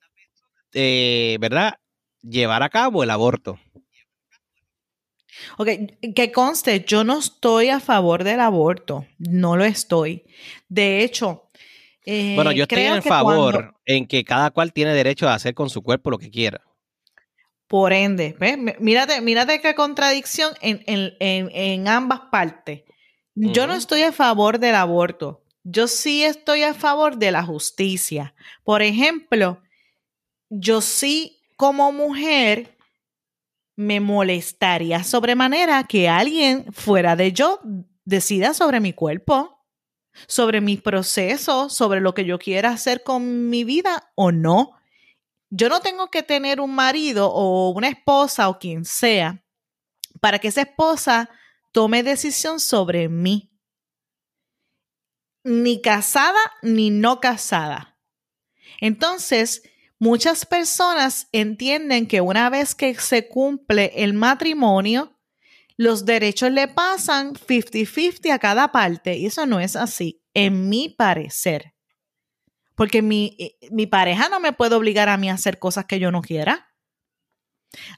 eh, 0.73 1.37
¿verdad? 1.41 1.75
Llevar 2.23 2.63
a 2.63 2.71
cabo 2.71 3.03
el 3.03 3.11
aborto. 3.11 3.59
Ok, 5.59 5.69
que 6.15 6.33
conste, 6.33 6.85
yo 6.87 7.05
no 7.05 7.19
estoy 7.19 7.69
a 7.69 7.81
favor 7.81 8.25
del 8.25 8.41
aborto, 8.41 9.07
no 9.19 9.57
lo 9.57 9.65
estoy. 9.65 10.25
De 10.69 11.03
hecho, 11.03 11.51
eh, 12.07 12.35
Bueno, 12.37 12.53
yo 12.53 12.65
estoy 12.65 12.83
en 12.83 13.03
favor 13.03 13.53
cuando- 13.53 13.81
en 13.87 14.07
que 14.07 14.25
cada 14.25 14.51
cual 14.51 14.73
tiene 14.73 14.93
derecho 14.95 15.29
a 15.29 15.35
hacer 15.35 15.55
con 15.55 15.71
su 15.71 15.83
cuerpo 15.83 16.11
lo 16.11 16.19
que 16.19 16.31
quiera. 16.31 16.61
por 17.67 17.93
ende, 17.93 18.37
¿ves? 18.39 18.57
Mírate, 18.79 19.21
mírate 19.21 19.61
qué 19.61 19.75
contradicción 19.75 20.53
en, 20.61 20.85
en- 20.87 21.15
en- 21.19 21.51
en 21.53 21.89
ambas 21.89 22.21
partes. 22.31 22.83
Yo 23.35 23.67
no 23.67 23.75
estoy 23.75 24.03
a 24.03 24.13
favor 24.13 24.61
del 24.61 24.77
aborto, 24.77 25.43
yo 25.65 25.89
sí 25.89 26.23
estoy 26.23 26.63
a 26.63 26.75
favor 26.75 27.17
de 27.17 27.33
la 27.33 27.43
justicia. 27.43 28.35
Por 28.63 28.83
ejemplo, 28.83 29.61
yo 30.51 30.81
sí 30.83 31.41
como 31.57 31.91
mujer 31.91 32.74
me 33.77 34.01
molestaría 34.01 35.03
sobremanera 35.03 35.85
que 35.85 36.09
alguien 36.09 36.73
fuera 36.73 37.17
de 37.17 37.33
yo 37.33 37.61
decida 38.05 38.55
sobre 38.55 38.81
mi 38.81 38.93
cuerpo, 38.93 39.67
sobre 40.27 40.61
mi 40.61 40.77
proceso, 40.77 41.69
sobre 41.69 42.01
lo 42.01 42.15
que 42.15 42.25
yo 42.25 42.39
quiera 42.39 42.71
hacer 42.71 43.03
con 43.03 43.49
mi 43.51 43.65
vida 43.65 44.13
o 44.15 44.31
no. 44.31 44.73
Yo 45.51 45.69
no 45.69 45.81
tengo 45.81 46.11
que 46.11 46.23
tener 46.23 46.61
un 46.61 46.75
marido 46.75 47.31
o 47.31 47.71
una 47.71 47.89
esposa 47.89 48.49
o 48.49 48.59
quien 48.59 48.85
sea 48.85 49.45
para 50.21 50.39
que 50.39 50.49
esa 50.49 50.63
esposa 50.63 51.31
tome 51.73 52.03
decisión 52.03 52.61
sobre 52.61 53.09
mí. 53.09 53.51
Ni 55.43 55.83
casada 55.83 56.41
ni 56.63 56.91
no 56.91 57.21
casada. 57.21 57.99
Entonces, 58.81 59.63
muchas 59.99 60.47
personas 60.47 61.29
entienden 61.33 62.07
que 62.07 62.21
una 62.21 62.51
vez 62.51 62.75
que 62.75 62.95
se 62.95 63.29
cumple 63.29 63.93
el 63.97 64.15
matrimonio, 64.15 65.19
los 65.77 66.05
derechos 66.05 66.51
le 66.51 66.69
pasan 66.69 67.35
50-50 67.35 68.33
a 68.33 68.39
cada 68.39 68.73
parte. 68.73 69.17
Y 69.17 69.27
eso 69.27 69.47
no 69.47 69.61
es 69.61 69.77
así, 69.77 70.23
en 70.35 70.69
mi 70.69 70.89
parecer. 70.89 71.75
Porque 72.75 73.03
mi, 73.03 73.37
eh, 73.39 73.57
mi 73.71 73.87
pareja 73.87 74.29
no 74.29 74.41
me 74.41 74.53
puede 74.53 74.75
obligar 74.75 75.09
a 75.09 75.17
mí 75.17 75.31
a 75.31 75.35
hacer 75.35 75.59
cosas 75.59 75.85
que 75.87 75.99
yo 75.99 76.11
no 76.11 76.23
quiera. 76.23 76.75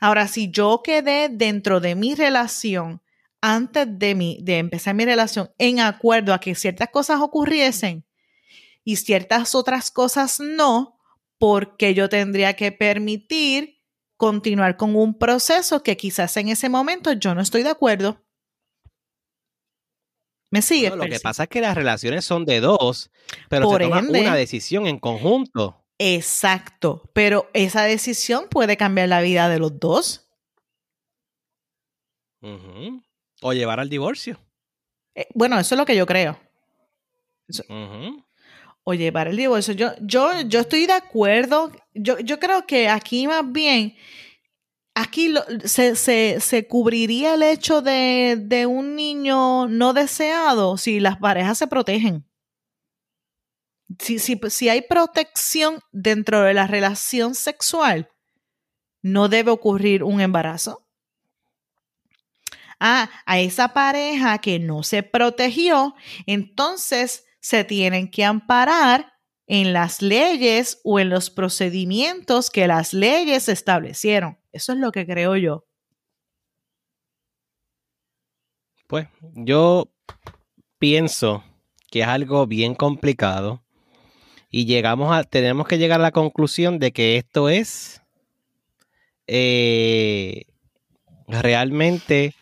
Ahora, 0.00 0.28
si 0.28 0.50
yo 0.50 0.80
quedé 0.82 1.28
dentro 1.28 1.80
de 1.80 1.94
mi 1.94 2.14
relación 2.14 3.02
antes 3.40 3.86
de, 3.98 4.14
mi, 4.14 4.38
de 4.42 4.58
empezar 4.58 4.94
mi 4.94 5.04
relación 5.04 5.50
en 5.58 5.80
acuerdo 5.80 6.32
a 6.32 6.40
que 6.40 6.54
ciertas 6.54 6.88
cosas 6.88 7.20
ocurriesen 7.20 8.06
y 8.84 8.96
ciertas 8.96 9.54
otras 9.54 9.90
cosas 9.90 10.40
no, 10.40 10.95
porque 11.38 11.94
yo 11.94 12.08
tendría 12.08 12.54
que 12.56 12.72
permitir 12.72 13.82
continuar 14.16 14.76
con 14.76 14.96
un 14.96 15.18
proceso 15.18 15.82
que 15.82 15.96
quizás 15.96 16.36
en 16.36 16.48
ese 16.48 16.68
momento 16.68 17.12
yo 17.12 17.34
no 17.34 17.40
estoy 17.42 17.62
de 17.62 17.70
acuerdo. 17.70 18.22
¿Me 20.50 20.62
sigues? 20.62 20.90
Bueno, 20.90 21.04
lo 21.04 21.10
que 21.10 21.20
pasa 21.20 21.42
es 21.44 21.48
que 21.48 21.60
las 21.60 21.74
relaciones 21.76 22.24
son 22.24 22.44
de 22.44 22.60
dos, 22.60 23.10
pero 23.50 23.64
Por 23.64 23.80
se 23.82 23.84
toma 23.88 24.00
ende- 24.00 24.20
una 24.20 24.34
decisión 24.36 24.86
en 24.86 24.98
conjunto. 24.98 25.84
Exacto, 25.98 27.10
pero 27.14 27.50
esa 27.52 27.82
decisión 27.84 28.46
puede 28.50 28.76
cambiar 28.76 29.08
la 29.08 29.20
vida 29.20 29.48
de 29.48 29.58
los 29.58 29.78
dos. 29.80 30.22
O 33.42 33.52
llevar 33.52 33.80
al 33.80 33.88
divorcio. 33.90 34.38
Eh, 35.14 35.26
bueno, 35.34 35.58
eso 35.58 35.74
es 35.74 35.78
lo 35.78 35.84
que 35.84 35.96
yo 35.96 36.06
creo. 36.06 36.38
O 38.88 38.94
llevar 38.94 39.26
el 39.26 39.36
divorcio. 39.36 39.74
Yo, 39.74 39.90
yo, 40.00 40.40
yo 40.42 40.60
estoy 40.60 40.86
de 40.86 40.92
acuerdo. 40.92 41.72
Yo, 41.92 42.20
yo 42.20 42.38
creo 42.38 42.66
que 42.68 42.88
aquí 42.88 43.26
más 43.26 43.42
bien, 43.50 43.96
aquí 44.94 45.34
se, 45.64 45.96
se- 45.96 46.38
se 46.40 46.68
cubriría 46.68 47.34
el 47.34 47.42
hecho 47.42 47.82
de, 47.82 48.36
de 48.40 48.66
un 48.66 48.94
niño 48.94 49.66
no 49.68 49.92
deseado 49.92 50.76
si 50.78 51.00
las 51.00 51.16
parejas 51.18 51.58
se 51.58 51.66
protegen. 51.66 52.24
Si, 53.98 54.18
si, 54.20 54.38
si 54.50 54.68
hay 54.68 54.82
protección 54.82 55.80
dentro 55.92 56.42
de 56.42 56.54
la 56.54 56.66
relación 56.68 57.34
sexual, 57.34 58.08
no 59.02 59.28
debe 59.28 59.50
ocurrir 59.50 60.04
un 60.04 60.20
embarazo. 60.20 60.86
Ah, 62.78 63.10
a 63.24 63.38
esa 63.40 63.68
pareja 63.72 64.38
que 64.38 64.58
no 64.58 64.82
se 64.82 65.02
protegió, 65.02 65.94
entonces 66.26 67.24
se 67.46 67.62
tienen 67.62 68.10
que 68.10 68.24
amparar 68.24 69.12
en 69.46 69.72
las 69.72 70.02
leyes 70.02 70.80
o 70.82 70.98
en 70.98 71.10
los 71.10 71.30
procedimientos 71.30 72.50
que 72.50 72.66
las 72.66 72.92
leyes 72.92 73.48
establecieron. 73.48 74.36
Eso 74.50 74.72
es 74.72 74.80
lo 74.80 74.90
que 74.90 75.06
creo 75.06 75.36
yo. 75.36 75.64
Pues 78.88 79.06
yo 79.20 79.92
pienso 80.80 81.44
que 81.88 82.00
es 82.00 82.08
algo 82.08 82.48
bien 82.48 82.74
complicado 82.74 83.62
y 84.50 84.66
llegamos 84.66 85.16
a, 85.16 85.22
tenemos 85.22 85.68
que 85.68 85.78
llegar 85.78 86.00
a 86.00 86.02
la 86.02 86.10
conclusión 86.10 86.80
de 86.80 86.90
que 86.90 87.16
esto 87.16 87.48
es 87.48 88.02
eh, 89.28 90.46
realmente, 91.28 92.34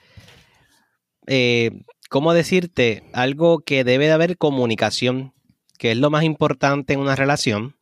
eh, 1.27 1.73
¿cómo 2.09 2.33
decirte? 2.33 3.05
Algo 3.13 3.61
que 3.61 3.85
debe 3.85 4.07
de 4.07 4.13
haber 4.13 4.39
comunicación, 4.39 5.33
que 5.79 5.93
es 5.93 5.97
lo 5.97 6.11
más 6.11 6.25
importante 6.25 6.93
en 6.93 7.01
una 7.01 7.17
relación, 7.17 7.77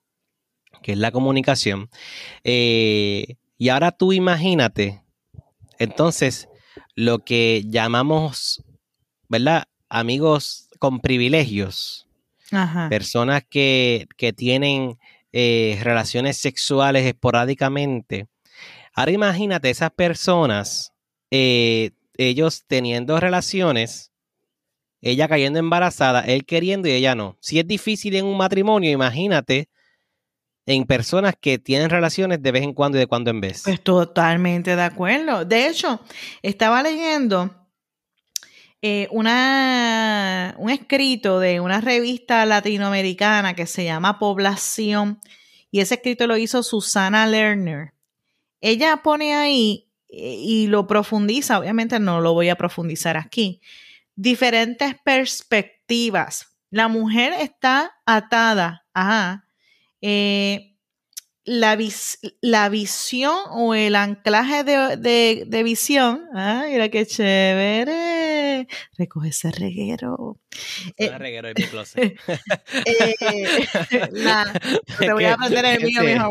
que 0.83 0.93
es 0.93 0.99
la 0.99 1.13
comunicación. 1.13 1.91
Eh, 2.45 3.37
y 3.59 3.69
ahora 3.69 3.93
tú 3.93 4.13
imagínate, 4.13 5.03
entonces, 5.79 6.49
lo 6.95 7.21
que 7.21 7.65
llamamos, 7.67 8.63
¿verdad? 9.29 9.65
Amigos 9.89 10.69
con 10.79 11.01
privilegios, 11.01 12.09
Ajá. 12.51 12.89
personas 12.89 13.45
que, 13.49 14.07
que 14.17 14.33
tienen 14.33 14.99
eh, 15.33 15.79
relaciones 15.83 16.37
sexuales 16.37 17.07
esporádicamente. 17.07 18.27
Ahora 18.95 19.13
imagínate 19.13 19.71
esas 19.71 19.91
personas, 19.91 20.93
eh, 21.31 21.93
ellos 22.17 22.65
teniendo 22.67 23.19
relaciones, 23.19 24.12
ella 25.03 25.29
cayendo 25.29 25.59
embarazada, 25.59 26.21
él 26.21 26.47
queriendo 26.47 26.89
y 26.89 26.93
ella 26.93 27.15
no. 27.15 27.37
Si 27.41 27.59
es 27.59 27.67
difícil 27.67 28.15
en 28.15 28.25
un 28.25 28.37
matrimonio, 28.37 28.91
imagínate 28.91 29.69
en 30.65 30.85
personas 30.85 31.35
que 31.39 31.59
tienen 31.59 31.91
relaciones 31.91 32.41
de 32.41 32.53
vez 32.53 32.63
en 32.63 32.73
cuando 32.73 32.97
y 32.97 33.01
de 33.01 33.07
cuando 33.09 33.31
en 33.31 33.41
vez. 33.41 33.63
Pues 33.65 33.83
totalmente 33.83 34.77
de 34.77 34.83
acuerdo. 34.83 35.45
De 35.45 35.67
hecho, 35.67 36.01
estaba 36.41 36.83
leyendo 36.83 37.51
eh, 38.81 39.09
una, 39.11 40.55
un 40.59 40.71
escrito 40.71 41.41
de 41.41 41.61
una 41.61 41.81
revista 41.81 42.47
latinoamericana 42.47 43.55
que 43.55 43.67
se 43.67 43.85
llama 43.85 44.19
Población 44.21 45.21
y 45.73 45.81
ese 45.81 45.95
escrito 45.95 46.27
lo 46.29 46.37
hizo 46.37 46.63
Susana 46.63 47.27
Lerner. 47.27 47.95
Ella 48.61 48.99
pone 49.03 49.35
ahí 49.35 49.89
eh, 50.09 50.37
y 50.39 50.67
lo 50.69 50.87
profundiza, 50.87 51.59
obviamente 51.59 51.99
no 51.99 52.21
lo 52.21 52.35
voy 52.35 52.51
a 52.51 52.57
profundizar 52.57 53.17
aquí, 53.17 53.61
diferentes 54.17 54.95
perspectivas. 55.05 56.47
La 56.71 56.89
mujer 56.89 57.33
está 57.39 57.93
atada 58.07 58.85
a 58.95 59.45
eh, 60.01 60.77
la, 61.45 61.77
vis- 61.77 62.19
la 62.41 62.69
visión 62.69 63.37
o 63.51 63.75
el 63.75 63.97
anclaje 63.97 64.65
de, 64.65 64.97
de- 64.97 65.45
visión. 65.63 66.25
Ah, 66.35 66.65
mira 66.69 66.89
qué 66.89 67.07
chévere. 67.07 68.22
Recoge 68.99 69.29
ese 69.31 69.51
reguero. 69.51 70.39
Eh, 70.97 71.07
Eh, 71.07 71.19
reguero 71.19 71.49
en 71.49 71.55
mi 71.57 71.65
closet. 71.65 72.15
eh, 72.87 73.15
la- 74.13 74.53
te 74.99 75.13
voy 75.13 75.25
a 75.25 75.35
aprender 75.35 75.65
el 75.65 75.83
mío, 75.85 76.03
mijo, 76.03 76.31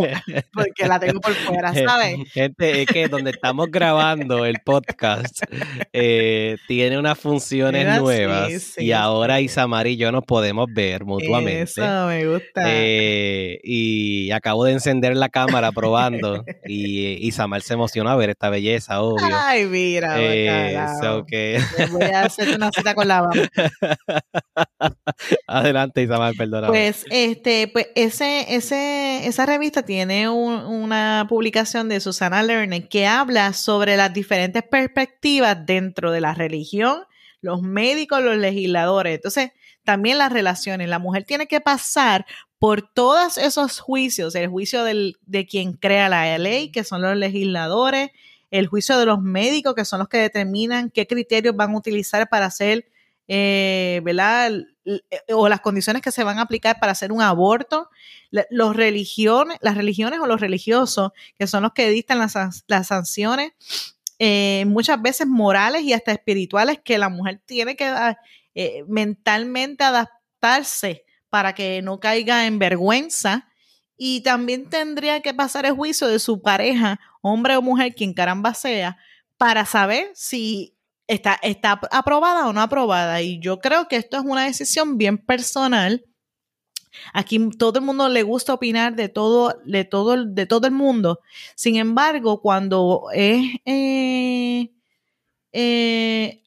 porque 0.53 0.87
la 0.87 0.99
tengo 0.99 1.19
por 1.19 1.33
fuera, 1.33 1.73
¿sabes? 1.85 2.17
Gente, 2.31 2.81
es 2.83 2.87
que 2.87 3.07
donde 3.07 3.31
estamos 3.31 3.69
grabando 3.71 4.45
el 4.45 4.59
podcast 4.63 5.41
eh, 5.93 6.57
tiene 6.67 6.97
unas 6.97 7.17
funciones 7.19 7.99
nuevas 7.99 8.51
sí, 8.61 8.85
y 8.85 8.91
ahora 8.91 9.37
sí. 9.37 9.43
Isamar 9.45 9.87
y 9.87 9.97
yo 9.97 10.11
nos 10.11 10.23
podemos 10.23 10.67
ver 10.73 11.03
mutuamente. 11.03 11.63
Eso 11.63 12.05
me 12.07 12.25
gusta. 12.27 12.63
Eh, 12.67 13.59
y 13.63 14.31
acabo 14.31 14.65
de 14.65 14.73
encender 14.73 15.15
la 15.17 15.29
cámara 15.29 15.71
probando 15.71 16.43
y 16.65 17.27
Isamar 17.27 17.61
se 17.61 17.73
emocionó 17.73 18.09
a 18.11 18.15
ver 18.15 18.29
esta 18.29 18.49
belleza, 18.49 19.01
obvio. 19.01 19.25
Ay, 19.33 19.65
mira, 19.65 20.15
Eh, 20.19 20.77
so 21.01 21.25
que 21.25 21.59
voy 21.91 22.03
a 22.03 22.20
hacer 22.25 22.55
una 22.55 22.71
cita 22.71 22.95
con 22.95 23.07
la 23.07 23.29
adelante 25.47 26.01
Isamar, 26.01 26.33
perdóname. 26.35 26.71
Pues, 26.71 27.05
este, 27.09 27.67
pues 27.67 27.87
ese, 27.95 28.55
ese, 28.55 29.27
esa 29.27 29.45
revista 29.45 29.83
tiene 29.83 30.29
un- 30.29 30.63
una 30.65 31.25
publicación 31.29 31.89
de 31.89 31.99
Susana 31.99 32.43
Lerner 32.43 32.87
que 32.87 33.07
habla 33.07 33.53
sobre 33.53 33.97
las 33.97 34.13
diferentes 34.13 34.63
perspectivas 34.63 35.57
dentro 35.65 36.11
de 36.11 36.21
la 36.21 36.33
religión, 36.33 37.03
los 37.41 37.61
médicos, 37.61 38.21
los 38.23 38.37
legisladores. 38.37 39.15
Entonces, 39.15 39.51
también 39.83 40.17
las 40.19 40.31
relaciones. 40.31 40.87
La 40.89 40.99
mujer 40.99 41.23
tiene 41.23 41.47
que 41.47 41.59
pasar 41.61 42.25
por 42.59 42.87
todos 42.93 43.37
esos 43.39 43.79
juicios, 43.79 44.35
el 44.35 44.47
juicio 44.47 44.83
del- 44.83 45.17
de 45.25 45.47
quien 45.47 45.73
crea 45.73 46.07
la 46.09 46.37
ley, 46.37 46.71
que 46.71 46.83
son 46.83 47.01
los 47.01 47.17
legisladores, 47.17 48.09
el 48.51 48.67
juicio 48.67 48.97
de 48.99 49.05
los 49.07 49.21
médicos, 49.21 49.73
que 49.75 49.85
son 49.85 49.99
los 49.99 50.07
que 50.09 50.17
determinan 50.17 50.89
qué 50.91 51.07
criterios 51.07 51.55
van 51.55 51.71
a 51.73 51.77
utilizar 51.77 52.29
para 52.29 52.45
hacer, 52.47 52.85
eh, 53.27 54.01
¿verdad? 54.03 54.47
L- 54.47 54.67
O 55.33 55.47
las 55.49 55.61
condiciones 55.61 56.01
que 56.01 56.11
se 56.11 56.23
van 56.23 56.37
a 56.39 56.43
aplicar 56.43 56.77
para 56.79 56.91
hacer 56.91 57.11
un 57.11 57.21
aborto. 57.21 57.89
Los 58.49 58.75
religiones, 58.75 59.57
las 59.61 59.75
religiones 59.75 60.19
o 60.19 60.27
los 60.27 60.41
religiosos, 60.41 61.11
que 61.37 61.47
son 61.47 61.63
los 61.63 61.71
que 61.73 61.89
dictan 61.89 62.19
las, 62.19 62.33
san- 62.33 62.51
las 62.67 62.87
sanciones, 62.87 63.51
eh, 64.19 64.65
muchas 64.67 65.01
veces 65.01 65.27
morales 65.27 65.81
y 65.83 65.93
hasta 65.93 66.11
espirituales, 66.11 66.79
que 66.83 66.97
la 66.97 67.09
mujer 67.09 67.41
tiene 67.45 67.75
que 67.75 67.85
ah, 67.85 68.17
eh, 68.55 68.83
mentalmente 68.87 69.83
adaptarse 69.83 71.05
para 71.29 71.53
que 71.55 71.81
no 71.81 71.99
caiga 71.99 72.45
en 72.45 72.59
vergüenza. 72.59 73.47
Y 73.97 74.21
también 74.21 74.67
tendría 74.69 75.21
que 75.21 75.33
pasar 75.33 75.65
el 75.67 75.73
juicio 75.73 76.07
de 76.07 76.17
su 76.19 76.41
pareja, 76.41 76.99
hombre 77.21 77.55
o 77.55 77.61
mujer, 77.61 77.95
quien 77.95 78.13
caramba 78.13 78.53
sea, 78.53 78.97
para 79.37 79.65
saber 79.65 80.11
si 80.13 80.75
está, 81.07 81.39
está 81.41 81.79
aprobada 81.91 82.47
o 82.47 82.53
no 82.53 82.61
aprobada. 82.61 83.21
Y 83.21 83.39
yo 83.39 83.59
creo 83.59 83.87
que 83.87 83.95
esto 83.95 84.17
es 84.17 84.23
una 84.23 84.45
decisión 84.45 84.97
bien 84.97 85.17
personal. 85.17 86.03
Aquí 87.13 87.39
todo 87.57 87.79
el 87.79 87.85
mundo 87.85 88.09
le 88.09 88.23
gusta 88.23 88.53
opinar 88.53 88.95
de 88.95 89.09
todo, 89.09 89.55
de 89.65 89.85
todo, 89.85 90.25
de 90.25 90.45
todo 90.45 90.67
el 90.67 90.73
mundo. 90.73 91.19
Sin 91.55 91.77
embargo, 91.77 92.41
cuando 92.41 93.07
es 93.13 93.45
eh, 93.65 94.71
eh, 95.53 96.41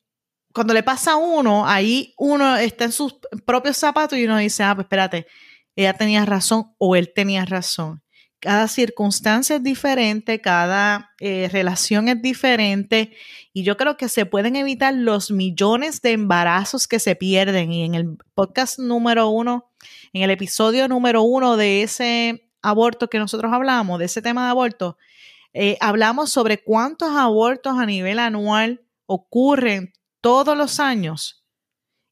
cuando 0.54 0.72
le 0.72 0.84
pasa 0.84 1.12
a 1.12 1.16
uno, 1.16 1.66
ahí 1.66 2.14
uno 2.16 2.56
está 2.56 2.84
en 2.84 2.92
sus 2.92 3.16
propios 3.44 3.76
zapatos 3.76 4.16
y 4.16 4.24
uno 4.24 4.38
dice, 4.38 4.62
ah, 4.62 4.74
pues 4.76 4.84
espérate, 4.84 5.26
ella 5.74 5.94
tenía 5.94 6.24
razón 6.24 6.72
o 6.78 6.94
él 6.94 7.12
tenía 7.12 7.44
razón. 7.44 8.03
Cada 8.44 8.68
circunstancia 8.68 9.56
es 9.56 9.62
diferente, 9.62 10.42
cada 10.42 11.14
eh, 11.18 11.48
relación 11.50 12.08
es 12.08 12.20
diferente 12.20 13.16
y 13.54 13.62
yo 13.62 13.78
creo 13.78 13.96
que 13.96 14.10
se 14.10 14.26
pueden 14.26 14.54
evitar 14.54 14.92
los 14.92 15.30
millones 15.30 16.02
de 16.02 16.12
embarazos 16.12 16.86
que 16.86 16.98
se 16.98 17.16
pierden. 17.16 17.72
Y 17.72 17.84
en 17.84 17.94
el 17.94 18.18
podcast 18.34 18.78
número 18.78 19.30
uno, 19.30 19.70
en 20.12 20.20
el 20.20 20.30
episodio 20.30 20.88
número 20.88 21.22
uno 21.22 21.56
de 21.56 21.84
ese 21.84 22.50
aborto 22.60 23.08
que 23.08 23.18
nosotros 23.18 23.50
hablamos, 23.50 23.98
de 23.98 24.04
ese 24.04 24.20
tema 24.20 24.44
de 24.44 24.50
aborto, 24.50 24.98
eh, 25.54 25.78
hablamos 25.80 26.30
sobre 26.30 26.62
cuántos 26.62 27.16
abortos 27.16 27.78
a 27.78 27.86
nivel 27.86 28.18
anual 28.18 28.82
ocurren 29.06 29.94
todos 30.20 30.54
los 30.54 30.80
años. 30.80 31.46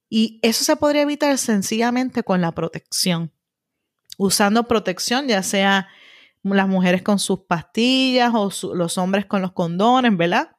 Y 0.09 0.41
eso 0.41 0.65
se 0.65 0.77
podría 0.77 1.03
evitar 1.03 1.37
sencillamente 1.37 2.23
con 2.23 2.41
la 2.41 2.53
protección. 2.53 3.35
Usando 4.17 4.67
protección, 4.67 5.29
ya 5.29 5.43
sea 5.43 5.91
las 6.43 6.69
mujeres 6.69 7.03
con 7.03 7.19
sus 7.19 7.41
pastillas 7.47 8.33
o 8.35 8.51
su- 8.51 8.75
los 8.75 8.99
hombres 8.99 9.27
con 9.27 9.43
los 9.43 9.53
condones, 9.53 10.17
¿verdad? 10.17 10.51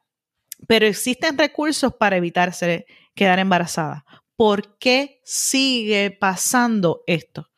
Pero 0.66 0.86
existen 0.86 1.36
recursos 1.38 1.92
para 1.94 2.16
evitarse 2.16 2.86
quedar 3.14 3.38
embarazada. 3.38 4.04
¿Por 4.36 4.78
qué 4.78 5.20
sigue 5.24 6.10
pasando 6.10 7.02
esto? 7.06 7.48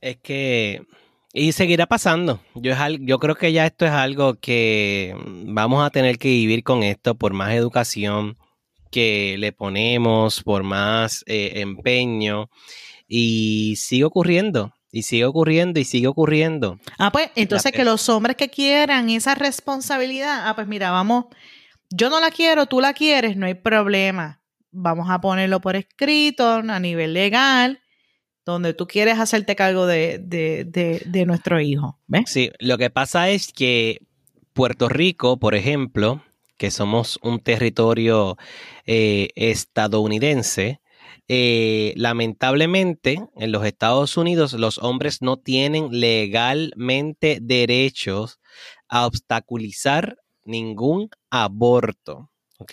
Es 0.00 0.16
que. 0.18 0.82
Y 1.32 1.52
seguirá 1.52 1.86
pasando. 1.86 2.40
Yo, 2.56 2.72
es 2.72 2.78
yo 3.02 3.18
creo 3.20 3.36
que 3.36 3.52
ya 3.52 3.64
esto 3.64 3.86
es 3.86 3.92
algo 3.92 4.34
que 4.34 5.14
vamos 5.46 5.84
a 5.86 5.90
tener 5.90 6.18
que 6.18 6.28
vivir 6.28 6.64
con 6.64 6.82
esto 6.82 7.14
por 7.14 7.34
más 7.34 7.52
educación 7.52 8.36
que 8.90 9.36
le 9.38 9.52
ponemos, 9.52 10.42
por 10.42 10.64
más 10.64 11.22
eh, 11.26 11.60
empeño. 11.60 12.50
Y 13.06 13.76
sigue 13.76 14.04
ocurriendo. 14.04 14.72
Y 14.92 15.02
sigue 15.02 15.24
ocurriendo 15.24 15.78
y 15.78 15.84
sigue 15.84 16.08
ocurriendo. 16.08 16.78
Ah, 16.98 17.12
pues 17.12 17.30
entonces 17.36 17.72
que 17.72 17.84
los 17.84 18.08
hombres 18.08 18.36
que 18.36 18.48
quieran 18.48 19.08
esa 19.08 19.34
responsabilidad, 19.34 20.48
ah, 20.48 20.54
pues 20.54 20.66
mira, 20.66 20.90
vamos, 20.90 21.26
yo 21.90 22.10
no 22.10 22.20
la 22.20 22.30
quiero, 22.30 22.66
tú 22.66 22.80
la 22.80 22.92
quieres, 22.92 23.36
no 23.36 23.46
hay 23.46 23.54
problema. 23.54 24.42
Vamos 24.72 25.08
a 25.10 25.20
ponerlo 25.20 25.60
por 25.60 25.76
escrito 25.76 26.48
a 26.48 26.80
nivel 26.80 27.14
legal, 27.14 27.80
donde 28.44 28.74
tú 28.74 28.86
quieres 28.86 29.18
hacerte 29.18 29.56
cargo 29.56 29.86
de, 29.86 30.18
de, 30.18 30.64
de, 30.64 31.02
de 31.06 31.26
nuestro 31.26 31.60
hijo. 31.60 31.98
¿Ves? 32.06 32.22
Sí, 32.26 32.50
lo 32.58 32.78
que 32.78 32.90
pasa 32.90 33.28
es 33.30 33.52
que 33.52 34.00
Puerto 34.52 34.88
Rico, 34.88 35.38
por 35.38 35.54
ejemplo, 35.54 36.22
que 36.56 36.70
somos 36.70 37.18
un 37.22 37.40
territorio 37.40 38.36
eh, 38.86 39.30
estadounidense, 39.34 40.80
eh, 41.32 41.92
lamentablemente 41.94 43.24
en 43.36 43.52
los 43.52 43.64
Estados 43.64 44.16
Unidos 44.16 44.52
los 44.54 44.78
hombres 44.78 45.22
no 45.22 45.36
tienen 45.36 45.88
legalmente 45.92 47.38
derechos 47.40 48.40
a 48.88 49.06
obstaculizar 49.06 50.18
ningún 50.44 51.08
aborto. 51.30 52.32
¿ok? 52.58 52.72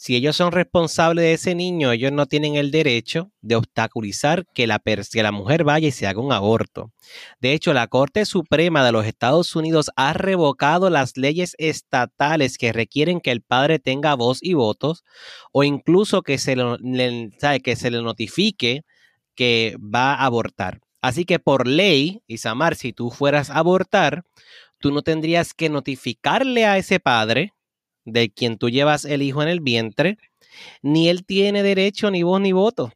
Si 0.00 0.14
ellos 0.14 0.36
son 0.36 0.52
responsables 0.52 1.24
de 1.24 1.32
ese 1.32 1.54
niño, 1.56 1.90
ellos 1.90 2.12
no 2.12 2.26
tienen 2.26 2.54
el 2.54 2.70
derecho 2.70 3.32
de 3.40 3.56
obstaculizar 3.56 4.46
que 4.54 4.68
la, 4.68 4.80
mujer 5.32 5.64
vaya 5.64 5.88
y 5.88 5.90
se 5.90 6.06
haga 6.06 6.20
un 6.20 6.32
aborto. 6.32 6.92
De 7.40 7.52
hecho, 7.52 7.72
la 7.72 7.88
Corte 7.88 8.24
Suprema 8.24 8.84
de 8.84 8.92
los 8.92 9.06
Estados 9.06 9.56
Unidos 9.56 9.90
ha 9.96 10.12
revocado 10.12 10.88
las 10.88 11.16
leyes 11.16 11.56
estatales 11.58 12.58
que 12.58 12.72
requieren 12.72 13.20
que 13.20 13.32
el 13.32 13.42
padre 13.42 13.80
tenga 13.80 14.14
voz 14.14 14.38
y 14.40 14.54
votos 14.54 15.02
o 15.50 15.64
incluso 15.64 16.22
que 16.22 16.38
se, 16.38 16.54
que 17.64 17.76
se 17.76 17.90
le 17.90 18.00
notifique 18.00 18.82
que 19.34 19.76
va 19.80 20.14
a 20.14 20.26
abortar. 20.26 20.78
Así 21.02 21.24
que 21.24 21.40
por 21.40 21.66
ley, 21.66 22.22
Isamar, 22.28 22.76
si 22.76 22.92
tú 22.92 23.10
fueras 23.10 23.50
a 23.50 23.58
abortar, 23.58 24.22
tú 24.78 24.92
no 24.92 25.02
tendrías 25.02 25.54
que 25.54 25.68
notificarle 25.68 26.66
a 26.66 26.78
ese 26.78 27.00
padre 27.00 27.52
de 28.12 28.30
quien 28.30 28.58
tú 28.58 28.68
llevas 28.70 29.04
el 29.04 29.22
hijo 29.22 29.42
en 29.42 29.48
el 29.48 29.60
vientre, 29.60 30.18
ni 30.82 31.08
él 31.08 31.24
tiene 31.24 31.62
derecho 31.62 32.10
ni 32.10 32.22
voz 32.22 32.40
ni 32.40 32.52
voto. 32.52 32.92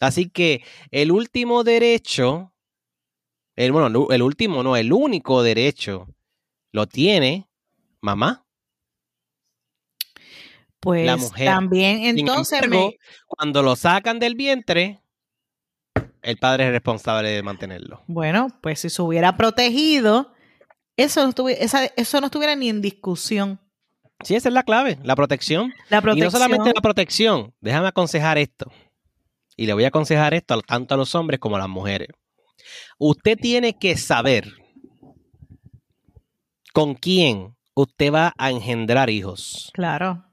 Así 0.00 0.28
que 0.28 0.62
el 0.90 1.10
último 1.10 1.64
derecho, 1.64 2.52
el, 3.56 3.72
bueno, 3.72 4.06
el- 4.10 4.22
último 4.22 4.62
no, 4.62 4.76
el 4.76 4.92
único 4.92 5.42
derecho 5.42 6.06
lo 6.72 6.86
tiene 6.86 7.48
mamá. 8.00 8.44
Pues 10.80 11.04
La 11.06 11.16
mujer. 11.16 11.46
también 11.46 12.04
entonces 12.18 12.62
embargo, 12.62 12.90
me- 12.90 12.98
cuando 13.26 13.62
lo 13.62 13.74
sacan 13.74 14.18
del 14.20 14.36
vientre, 14.36 15.00
el 16.22 16.36
padre 16.36 16.66
es 16.66 16.70
responsable 16.72 17.30
de 17.30 17.42
mantenerlo. 17.42 18.02
bueno, 18.06 18.48
pues 18.60 18.80
si 18.80 18.90
se 18.90 19.02
hubiera 19.02 19.36
protegido, 19.36 20.32
eso 20.96 21.24
no, 21.24 21.32
estuvi- 21.32 21.56
esa- 21.58 21.86
eso 21.96 22.20
no 22.20 22.26
estuviera 22.26 22.54
ni 22.54 22.68
en 22.68 22.80
discusión. 22.80 23.60
Sí, 24.24 24.34
esa 24.34 24.48
es 24.48 24.52
la 24.54 24.62
clave, 24.64 24.98
la 25.04 25.14
protección. 25.14 25.72
La 25.90 25.98
Y 25.98 26.00
protección. 26.00 26.24
no 26.26 26.30
solamente 26.30 26.72
la 26.74 26.80
protección, 26.80 27.54
déjame 27.60 27.88
aconsejar 27.88 28.36
esto. 28.38 28.70
Y 29.56 29.66
le 29.66 29.72
voy 29.74 29.84
a 29.84 29.88
aconsejar 29.88 30.34
esto 30.34 30.54
a- 30.54 30.62
tanto 30.62 30.94
a 30.94 30.96
los 30.96 31.14
hombres 31.14 31.38
como 31.40 31.56
a 31.56 31.60
las 31.60 31.68
mujeres. 31.68 32.08
Usted 32.98 33.38
tiene 33.38 33.78
que 33.78 33.96
saber 33.96 34.52
con 36.72 36.94
quién 36.94 37.56
usted 37.74 38.12
va 38.12 38.34
a 38.38 38.50
engendrar 38.50 39.08
hijos. 39.10 39.70
Claro. 39.72 40.24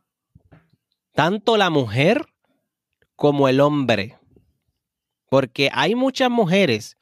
Tanto 1.13 1.57
la 1.57 1.69
mujer 1.69 2.25
como 3.15 3.47
el 3.47 3.59
hombre. 3.61 4.17
Porque 5.29 5.69
hay 5.73 5.95
muchas 5.95 6.29
mujeres 6.29 6.97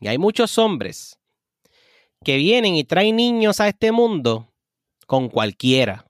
y 0.00 0.08
hay 0.08 0.18
muchos 0.18 0.58
hombres 0.58 1.18
que 2.24 2.36
vienen 2.36 2.74
y 2.76 2.84
traen 2.84 3.16
niños 3.16 3.60
a 3.60 3.68
este 3.68 3.92
mundo 3.92 4.52
con 5.06 5.28
cualquiera. 5.28 6.06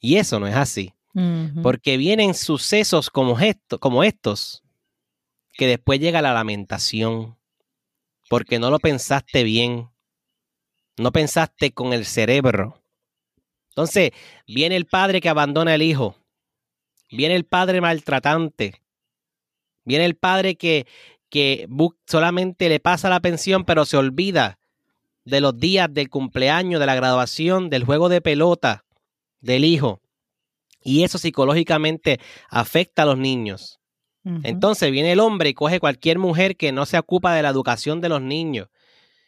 Y 0.00 0.16
eso 0.16 0.40
no 0.40 0.46
es 0.46 0.56
así. 0.56 0.94
Porque 1.62 1.96
vienen 1.96 2.34
sucesos 2.34 3.10
como, 3.10 3.38
esto, 3.40 3.80
como 3.80 4.04
estos, 4.04 4.62
que 5.54 5.66
después 5.66 6.00
llega 6.00 6.22
la 6.22 6.32
lamentación, 6.32 7.36
porque 8.28 8.58
no 8.58 8.70
lo 8.70 8.78
pensaste 8.78 9.42
bien, 9.42 9.90
no 10.96 11.10
pensaste 11.10 11.72
con 11.72 11.92
el 11.92 12.06
cerebro. 12.06 12.80
Entonces, 13.70 14.12
viene 14.46 14.76
el 14.76 14.86
padre 14.86 15.20
que 15.20 15.28
abandona 15.28 15.74
al 15.74 15.82
hijo, 15.82 16.16
viene 17.10 17.34
el 17.34 17.44
padre 17.44 17.80
maltratante, 17.80 18.80
viene 19.84 20.04
el 20.04 20.14
padre 20.14 20.54
que, 20.54 20.86
que 21.28 21.68
solamente 22.06 22.68
le 22.68 22.78
pasa 22.78 23.10
la 23.10 23.20
pensión, 23.20 23.64
pero 23.64 23.84
se 23.84 23.96
olvida 23.96 24.60
de 25.24 25.40
los 25.40 25.58
días 25.58 25.92
del 25.92 26.08
cumpleaños, 26.08 26.78
de 26.78 26.86
la 26.86 26.94
graduación, 26.94 27.68
del 27.68 27.84
juego 27.84 28.08
de 28.08 28.20
pelota 28.20 28.84
del 29.40 29.64
hijo. 29.64 30.00
Y 30.82 31.04
eso 31.04 31.18
psicológicamente 31.18 32.20
afecta 32.48 33.02
a 33.02 33.06
los 33.06 33.18
niños. 33.18 33.78
Entonces 34.42 34.90
viene 34.90 35.12
el 35.12 35.20
hombre 35.20 35.48
y 35.48 35.54
coge 35.54 35.80
cualquier 35.80 36.18
mujer 36.18 36.56
que 36.56 36.72
no 36.72 36.84
se 36.84 36.98
ocupa 36.98 37.34
de 37.34 37.42
la 37.42 37.48
educación 37.48 38.02
de 38.02 38.10
los 38.10 38.20
niños, 38.20 38.68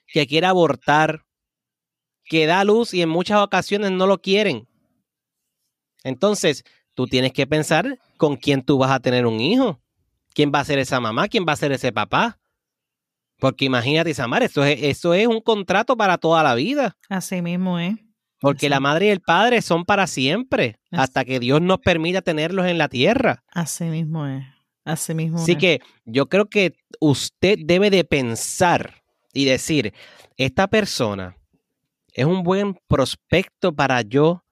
que 0.07 0.27
quiere 0.27 0.47
abortar, 0.47 1.25
que 2.25 2.47
da 2.47 2.63
luz 2.63 2.93
y 2.93 3.01
en 3.01 3.09
muchas 3.09 3.41
ocasiones 3.41 3.91
no 3.91 4.07
lo 4.07 4.21
quieren. 4.21 4.69
Entonces, 6.05 6.65
tú 6.95 7.07
tienes 7.07 7.33
que 7.33 7.47
pensar 7.47 7.99
con 8.19 8.37
quién 8.37 8.63
tú 8.63 8.77
vas 8.77 8.91
a 8.91 9.01
tener 9.01 9.27
un 9.27 9.41
hijo. 9.41 9.81
¿Quién 10.35 10.53
va 10.55 10.61
a 10.61 10.65
ser 10.65 10.79
esa 10.79 11.01
mamá? 11.01 11.29
¿Quién 11.29 11.47
va 11.49 11.53
a 11.53 11.57
ser 11.57 11.73
ese 11.73 11.93
papá? 11.93 12.39
Porque 13.39 13.65
imagínate, 13.65 14.11
Isamar, 14.11 14.43
eso 14.43 14.65
es, 14.65 14.83
eso 14.83 15.15
es 15.15 15.27
un 15.27 15.41
contrato 15.41 15.97
para 15.97 16.19
toda 16.19 16.43
la 16.43 16.55
vida. 16.55 16.97
Así 17.09 17.43
mismo 17.43 17.79
es. 17.79 17.97
Porque 18.43 18.67
Así. 18.67 18.71
la 18.71 18.81
madre 18.81 19.07
y 19.07 19.11
el 19.11 19.21
padre 19.21 19.63
son 19.63 19.85
para 19.87 20.07
siempre, 20.07 20.79
Así. 20.91 21.01
hasta 21.03 21.25
que 21.25 21.41
Dios 21.41 21.63
nos 21.63 21.79
permita 21.79 22.21
tenerlos 22.21 22.67
en 22.67 22.77
la 22.77 22.89
tierra. 22.89 23.43
Así 23.49 23.85
mismo 23.85 24.27
es. 24.27 24.45
Así 24.85 25.15
mismo 25.15 25.39
Así 25.39 25.53
es. 25.53 25.59
que 25.59 25.81
yo 26.05 26.29
creo 26.29 26.51
que 26.51 26.75
usted 27.01 27.57
debe 27.65 27.89
de 27.89 28.05
pensar 28.05 29.03
y 29.33 29.45
decir, 29.45 29.95
esta 30.37 30.67
persona 30.67 31.37
es 32.13 32.27
un 32.27 32.43
buen 32.43 32.79
prospecto 32.89 33.73
para 33.75 34.03
yo 34.03 34.45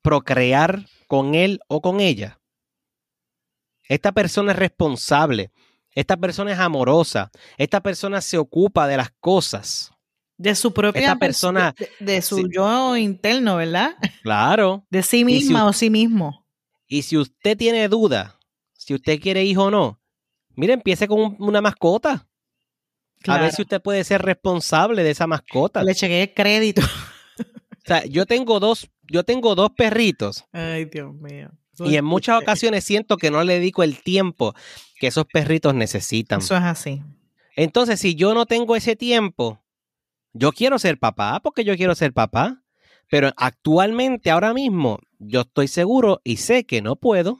procrear 0.00 0.86
con 1.08 1.34
él 1.34 1.60
o 1.68 1.80
con 1.82 2.00
ella. 2.00 2.38
Esta 3.88 4.12
persona 4.12 4.52
es 4.52 4.58
responsable. 4.58 5.50
Esta 5.90 6.16
persona 6.16 6.52
es 6.52 6.58
amorosa. 6.58 7.30
Esta 7.56 7.80
persona 7.80 8.20
se 8.20 8.38
ocupa 8.38 8.86
de 8.86 8.96
las 8.96 9.10
cosas. 9.18 9.90
De 10.38 10.54
su 10.54 10.72
propia 10.72 11.00
Esta 11.00 11.16
persona- 11.16 11.74
de, 11.78 11.90
de 12.14 12.22
su 12.22 12.36
Sí. 12.36 12.44
yo 12.54 12.96
interno, 12.96 13.56
¿verdad? 13.56 13.96
Claro. 14.22 14.84
De 14.90 15.02
sí 15.02 15.24
misma 15.24 15.64
o 15.66 15.72
sí 15.72 15.88
mismo. 15.90 16.46
Y 16.86 17.02
si 17.02 17.16
usted 17.16 17.56
tiene 17.56 17.88
duda, 17.88 18.38
si 18.74 18.94
usted 18.94 19.18
quiere 19.20 19.44
hijo 19.44 19.64
o 19.64 19.70
no, 19.70 20.00
mire, 20.54 20.74
empiece 20.74 21.08
con 21.08 21.20
un- 21.20 21.36
una 21.38 21.60
mascota. 21.60 22.28
A 23.26 23.38
ver 23.38 23.50
si 23.52 23.62
usted 23.62 23.80
puede 23.80 24.04
ser 24.04 24.22
responsable 24.22 25.02
de 25.02 25.10
esa 25.10 25.26
mascota. 25.26 25.82
Le 25.82 25.94
chequeé 25.94 26.22
el 26.24 26.34
crédito. 26.34 26.82
O 27.40 27.88
sea, 27.88 28.04
yo 28.04 28.26
tengo 28.26 28.60
dos, 28.60 28.88
yo 29.10 29.24
tengo 29.24 29.54
dos 29.54 29.70
perritos 29.70 30.44
Ay, 30.52 30.84
Dios 30.84 31.14
mío. 31.14 31.50
y 31.78 31.96
en 31.96 32.04
muchas 32.04 32.40
ocasiones 32.42 32.84
siento 32.84 33.16
que 33.16 33.30
no 33.30 33.42
le 33.42 33.54
dedico 33.54 33.82
el 33.82 34.00
tiempo 34.02 34.54
que 35.00 35.06
esos 35.08 35.24
perritos 35.24 35.74
necesitan. 35.74 36.40
Eso 36.40 36.56
es 36.56 36.62
así. 36.62 37.02
Entonces, 37.56 37.98
si 38.00 38.14
yo 38.16 38.34
no 38.34 38.44
tengo 38.46 38.76
ese 38.76 38.96
tiempo, 38.96 39.60
yo 40.38 40.52
quiero 40.52 40.78
ser 40.78 40.98
papá 40.98 41.40
porque 41.42 41.64
yo 41.64 41.76
quiero 41.76 41.94
ser 41.94 42.12
papá, 42.12 42.62
pero 43.08 43.30
actualmente, 43.36 44.30
ahora 44.30 44.52
mismo, 44.52 44.98
yo 45.18 45.42
estoy 45.42 45.68
seguro 45.68 46.20
y 46.24 46.36
sé 46.38 46.66
que 46.66 46.82
no 46.82 46.96
puedo 46.96 47.38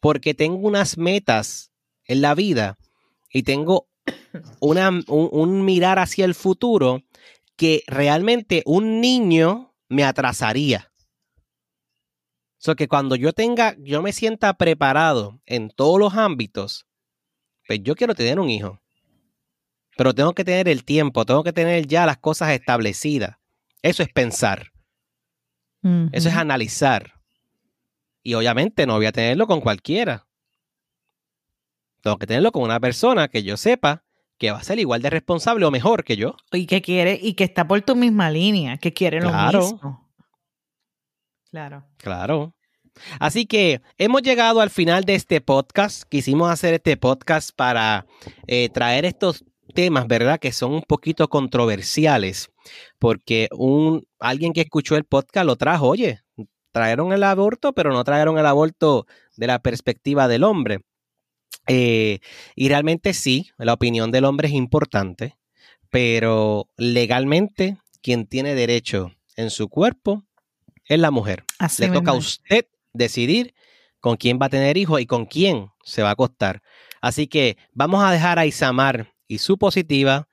porque 0.00 0.34
tengo 0.34 0.56
unas 0.56 0.98
metas 0.98 1.72
en 2.04 2.20
la 2.20 2.34
vida 2.34 2.78
y 3.32 3.42
tengo 3.42 3.88
una, 4.60 4.88
un, 4.88 5.04
un 5.08 5.64
mirar 5.64 5.98
hacia 5.98 6.24
el 6.24 6.34
futuro 6.34 7.02
que 7.56 7.82
realmente 7.86 8.62
un 8.66 9.00
niño 9.00 9.74
me 9.88 10.04
atrasaría. 10.04 10.92
So 12.58 12.76
que 12.76 12.88
cuando 12.88 13.16
yo 13.16 13.32
tenga, 13.32 13.76
yo 13.78 14.00
me 14.00 14.12
sienta 14.12 14.54
preparado 14.54 15.40
en 15.44 15.70
todos 15.70 15.98
los 15.98 16.14
ámbitos, 16.14 16.86
pues 17.66 17.80
yo 17.82 17.94
quiero 17.94 18.14
tener 18.14 18.40
un 18.40 18.48
hijo. 18.48 18.83
Pero 19.96 20.14
tengo 20.14 20.32
que 20.34 20.44
tener 20.44 20.68
el 20.68 20.84
tiempo, 20.84 21.24
tengo 21.24 21.44
que 21.44 21.52
tener 21.52 21.86
ya 21.86 22.06
las 22.06 22.18
cosas 22.18 22.50
establecidas. 22.50 23.36
Eso 23.82 24.02
es 24.02 24.08
pensar, 24.08 24.72
eso 26.12 26.28
es 26.28 26.34
analizar. 26.34 27.12
Y 28.22 28.34
obviamente 28.34 28.86
no 28.86 28.94
voy 28.96 29.06
a 29.06 29.12
tenerlo 29.12 29.46
con 29.46 29.60
cualquiera. 29.60 30.26
Tengo 32.00 32.16
que 32.18 32.26
tenerlo 32.26 32.52
con 32.52 32.62
una 32.62 32.80
persona 32.80 33.28
que 33.28 33.42
yo 33.42 33.56
sepa 33.56 34.02
que 34.38 34.50
va 34.50 34.58
a 34.58 34.64
ser 34.64 34.78
igual 34.78 35.00
de 35.02 35.10
responsable 35.10 35.64
o 35.64 35.70
mejor 35.70 36.04
que 36.04 36.16
yo. 36.16 36.36
Y 36.52 36.66
que 36.66 36.82
quiere, 36.82 37.18
y 37.22 37.34
que 37.34 37.44
está 37.44 37.68
por 37.68 37.80
tu 37.82 37.94
misma 37.94 38.30
línea, 38.30 38.78
que 38.78 38.92
quiere 38.92 39.20
Claro. 39.20 39.58
lo 39.60 39.64
mismo. 39.72 40.10
Claro. 41.50 41.86
Claro. 41.98 42.54
Así 43.20 43.46
que 43.46 43.80
hemos 43.98 44.22
llegado 44.22 44.60
al 44.60 44.70
final 44.70 45.04
de 45.04 45.14
este 45.14 45.40
podcast. 45.40 46.02
Quisimos 46.08 46.50
hacer 46.50 46.74
este 46.74 46.96
podcast 46.96 47.50
para 47.54 48.06
eh, 48.46 48.68
traer 48.70 49.04
estos 49.04 49.44
temas, 49.74 50.06
¿verdad? 50.06 50.38
Que 50.38 50.52
son 50.52 50.72
un 50.72 50.82
poquito 50.82 51.28
controversiales. 51.28 52.50
Porque 52.98 53.48
un, 53.52 54.06
alguien 54.18 54.52
que 54.52 54.62
escuchó 54.62 54.96
el 54.96 55.04
podcast 55.04 55.46
lo 55.46 55.56
trajo, 55.56 55.88
oye, 55.88 56.20
trajeron 56.72 57.12
el 57.12 57.22
aborto, 57.22 57.72
pero 57.72 57.92
no 57.92 58.02
trajeron 58.04 58.38
el 58.38 58.46
aborto 58.46 59.06
de 59.36 59.46
la 59.46 59.58
perspectiva 59.58 60.28
del 60.28 60.44
hombre. 60.44 60.80
Eh, 61.66 62.18
y 62.56 62.68
realmente 62.68 63.14
sí, 63.14 63.50
la 63.58 63.74
opinión 63.74 64.10
del 64.10 64.24
hombre 64.24 64.48
es 64.48 64.54
importante, 64.54 65.36
pero 65.90 66.68
legalmente 66.76 67.78
quien 68.02 68.26
tiene 68.26 68.54
derecho 68.54 69.12
en 69.36 69.50
su 69.50 69.68
cuerpo 69.68 70.24
es 70.86 70.98
la 70.98 71.10
mujer. 71.10 71.44
Así 71.58 71.82
Le 71.82 71.88
toca 71.90 72.10
a 72.10 72.14
usted 72.14 72.66
decidir 72.92 73.54
con 74.00 74.16
quién 74.16 74.38
va 74.40 74.46
a 74.46 74.50
tener 74.50 74.76
hijos 74.76 75.00
y 75.00 75.06
con 75.06 75.24
quién 75.24 75.70
se 75.84 76.02
va 76.02 76.10
a 76.10 76.12
acostar. 76.12 76.60
Así 77.00 77.26
que 77.26 77.56
vamos 77.72 78.04
a 78.04 78.10
dejar 78.10 78.38
a 78.38 78.46
Isamar 78.46 79.13
y 79.26 79.38
su 79.38 79.58
positiva 79.58 80.28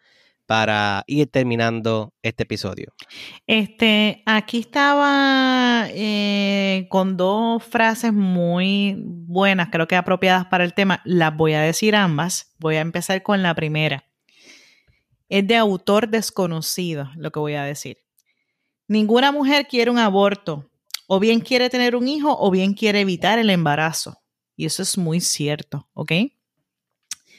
para 0.51 1.05
ir 1.07 1.27
terminando 1.31 2.13
este 2.21 2.43
episodio. 2.43 2.93
Este, 3.47 4.21
aquí 4.25 4.59
estaba 4.59 5.87
eh, 5.91 6.87
con 6.89 7.15
dos 7.15 7.63
frases 7.63 8.11
muy 8.11 8.97
buenas, 9.01 9.69
creo 9.71 9.87
que 9.87 9.95
apropiadas 9.95 10.47
para 10.47 10.65
el 10.65 10.73
tema. 10.73 11.01
Las 11.05 11.37
voy 11.37 11.53
a 11.53 11.61
decir 11.61 11.95
ambas. 11.95 12.53
Voy 12.59 12.75
a 12.75 12.81
empezar 12.81 13.23
con 13.23 13.41
la 13.41 13.55
primera. 13.55 14.03
Es 15.29 15.47
de 15.47 15.55
autor 15.55 16.09
desconocido 16.09 17.09
lo 17.15 17.31
que 17.31 17.39
voy 17.39 17.53
a 17.53 17.63
decir. 17.63 17.99
Ninguna 18.89 19.31
mujer 19.31 19.67
quiere 19.67 19.89
un 19.89 19.99
aborto. 19.99 20.69
O 21.07 21.19
bien 21.21 21.39
quiere 21.39 21.69
tener 21.69 21.95
un 21.95 22.09
hijo 22.09 22.35
o 22.37 22.51
bien 22.51 22.73
quiere 22.73 22.99
evitar 22.99 23.39
el 23.39 23.49
embarazo. 23.49 24.21
Y 24.57 24.65
eso 24.65 24.83
es 24.83 24.97
muy 24.97 25.21
cierto, 25.21 25.89
¿ok? 25.93 26.11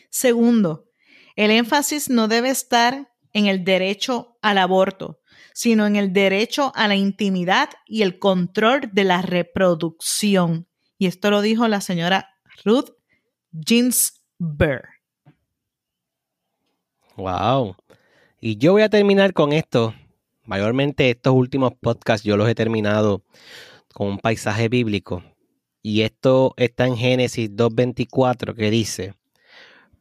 Segundo, 0.09 0.92
el 1.37 1.51
énfasis 1.51 2.11
no 2.11 2.29
debe 2.29 2.51
estar 2.51 3.13
en 3.33 3.47
el 3.47 3.65
derecho 3.65 4.39
al 4.43 4.59
aborto, 4.59 5.21
sino 5.55 5.87
en 5.87 5.97
el 5.97 6.13
derecho 6.13 6.73
a 6.75 6.89
la 6.89 6.97
intimidad 6.97 7.71
y 7.87 8.03
el 8.03 8.19
control 8.19 8.91
de 8.93 9.05
la 9.05 9.23
reproducción. 9.23 10.69
Y 10.99 11.07
esto 11.07 11.31
lo 11.31 11.41
dijo 11.41 11.69
la 11.69 11.81
señora 11.81 12.37
Ruth 12.65 12.91
Ginsburg. 13.53 14.89
Wow. 17.17 17.77
Y 18.41 18.57
yo 18.57 18.73
voy 18.73 18.83
a 18.83 18.89
terminar 18.89 19.33
con 19.33 19.53
esto. 19.53 19.95
Mayormente 20.45 21.11
estos 21.11 21.35
últimos 21.35 21.73
podcasts 21.75 22.27
yo 22.27 22.37
los 22.37 22.49
he 22.49 22.55
terminado 22.55 23.23
con 23.93 24.09
un 24.09 24.19
paisaje 24.19 24.69
bíblico. 24.69 25.23
Y 25.83 26.03
esto 26.03 26.55
está 26.57 26.87
en 26.87 26.97
Génesis 26.97 27.51
2.24 27.51 28.55
que 28.55 28.71
dice, 28.71 29.15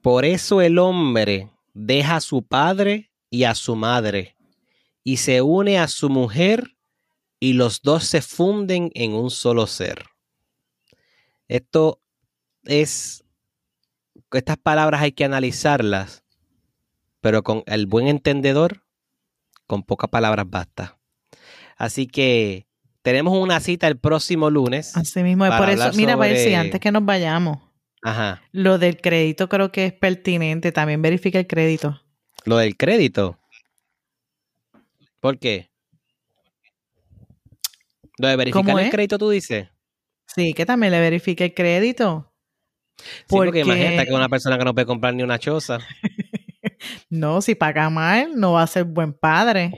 por 0.02 0.26
eso 0.26 0.62
el 0.62 0.78
hombre 0.80 1.50
deja 1.74 2.18
a 2.18 2.22
su 2.22 2.44
padre 2.44 3.12
y 3.30 3.44
a 3.44 3.56
su 3.56 3.76
madre 3.76 4.36
y 5.04 5.18
se 5.18 5.42
une 5.42 5.80
a 5.80 5.88
su 5.88 6.10
mujer 6.10 6.76
y 7.40 7.54
los 7.54 7.82
dos 7.82 8.04
se 8.06 8.22
funden 8.22 8.92
en 8.94 9.14
un 9.14 9.32
solo 9.32 9.66
ser. 9.68 10.06
Esto 11.48 12.00
es, 12.64 13.24
estas 14.32 14.58
palabras 14.58 15.02
hay 15.02 15.12
que 15.12 15.26
analizarlas 15.26 16.24
pero 17.22 17.44
con 17.44 17.62
el 17.68 17.86
buen 17.86 18.08
entendedor, 18.08 18.84
con 19.68 19.84
pocas 19.84 20.10
palabras 20.10 20.50
basta. 20.50 20.98
Así 21.78 22.08
que 22.08 22.66
tenemos 23.04 23.38
una 23.38 23.60
cita 23.60 23.88
el 23.88 24.00
próximo 24.00 24.50
lunes. 24.50 24.98
Así 24.98 25.22
mismo, 25.22 25.46
por 25.56 25.70
eso, 25.70 25.92
mira, 25.98 26.14
sobre- 26.14 26.56
antes 26.56 26.80
que 26.80 26.92
nos 26.92 27.06
vayamos, 27.06 27.60
Ajá. 28.04 28.42
lo 28.52 28.78
del 28.80 29.00
crédito 29.00 29.48
creo 29.48 29.72
que 29.72 29.86
es 29.86 29.94
pertinente. 29.94 30.72
También 30.72 31.02
verifica 31.02 31.38
el 31.40 31.48
crédito. 31.48 32.02
Lo 32.46 32.58
del 32.58 32.76
crédito. 32.76 33.38
¿Por 35.20 35.38
qué? 35.38 35.70
Lo 38.18 38.28
de 38.28 38.36
verificar 38.36 38.66
¿Cómo 38.66 38.80
el 38.80 38.90
crédito, 38.90 39.18
tú 39.18 39.30
dices. 39.30 39.68
Sí, 40.28 40.54
que 40.54 40.66
también 40.66 40.92
le 40.92 41.00
verifique 41.00 41.46
el 41.46 41.54
crédito. 41.54 42.32
Sí, 42.98 43.06
porque 43.28 43.62
Porque- 43.64 43.80
imagínate 43.80 44.08
que 44.08 44.14
una 44.14 44.30
persona 44.30 44.58
que 44.58 44.66
no 44.66 44.74
puede 44.74 44.86
comprar 44.88 45.14
ni 45.14 45.24
una 45.24 45.40
choza. 45.40 45.80
No, 47.12 47.42
si 47.44 47.54
paga 47.54 47.92
mal, 47.92 48.32
no 48.36 48.54
va 48.54 48.64
a 48.64 48.68
ser 48.68 48.86
buen 48.86 49.14
padre. 49.14 49.72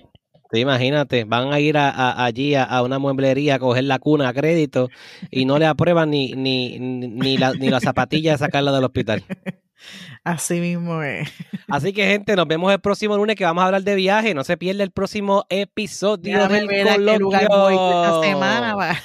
Sí, 0.53 0.59
imagínate, 0.59 1.23
van 1.23 1.51
a 1.51 1.59
ir 1.59 1.77
a, 1.77 1.89
a- 1.89 2.23
allí 2.25 2.53
a, 2.53 2.63
a 2.63 2.83
una 2.83 2.99
mueblería 2.99 3.55
a 3.55 3.59
coger 3.59 3.85
la 3.85 3.97
cuna 3.97 4.29
a 4.29 4.33
crédito 4.33 4.89
y 5.31 5.45
no 5.45 5.57
le 5.57 5.65
aprueban 5.65 6.11
ni, 6.11 6.33
ni, 6.33 6.77
ni, 6.79 7.37
la, 7.37 7.53
ni 7.53 7.69
la 7.69 7.79
zapatilla 7.79 8.35
a 8.35 8.37
sacarla 8.37 8.71
del 8.71 8.83
hospital. 8.83 9.23
Así 10.23 10.61
mismo 10.61 11.01
es. 11.03 11.29
Así 11.67 11.91
que, 11.91 12.05
gente, 12.05 12.35
nos 12.37 12.47
vemos 12.47 12.71
el 12.71 12.79
próximo 12.79 13.17
lunes 13.17 13.35
que 13.35 13.43
vamos 13.43 13.63
a 13.63 13.65
hablar 13.65 13.81
de 13.83 13.95
viaje. 13.95 14.33
No 14.33 14.43
se 14.45 14.55
pierda 14.55 14.83
el 14.83 14.91
próximo 14.91 15.45
episodio 15.49 16.37
Déjame 16.37 16.59
del 16.59 16.67
ver 16.67 16.87
a 16.87 16.95
qué 16.97 17.17
lugar 17.19 17.47
voy 17.49 17.73
esta 17.73 18.21
semana. 18.21 18.75
va. 18.75 18.95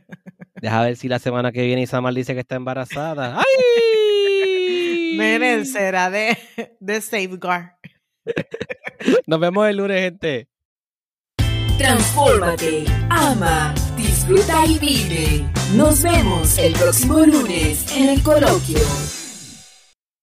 Deja 0.62 0.82
ver 0.82 0.96
si 0.96 1.06
la 1.08 1.18
semana 1.20 1.52
que 1.52 1.64
viene 1.64 1.82
Isamar 1.82 2.14
dice 2.14 2.32
que 2.34 2.40
está 2.40 2.56
embarazada. 2.56 3.38
¡Ay! 3.40 5.14
Miren, 5.18 5.66
será 5.66 6.10
de, 6.10 6.36
de 6.80 7.00
Safeguard. 7.00 7.72
Nos 9.26 9.38
vemos 9.38 9.68
el 9.68 9.76
lunes, 9.76 10.00
gente. 10.00 10.48
Transfórmate, 11.78 12.84
ama, 13.10 13.74
disfruta 13.96 14.64
y 14.64 14.78
vive. 14.78 15.44
Nos 15.74 16.02
vemos 16.02 16.56
el 16.56 16.72
próximo 16.72 17.18
lunes 17.18 17.84
en 17.94 18.08
el 18.08 18.22
coloquio. 18.22 18.78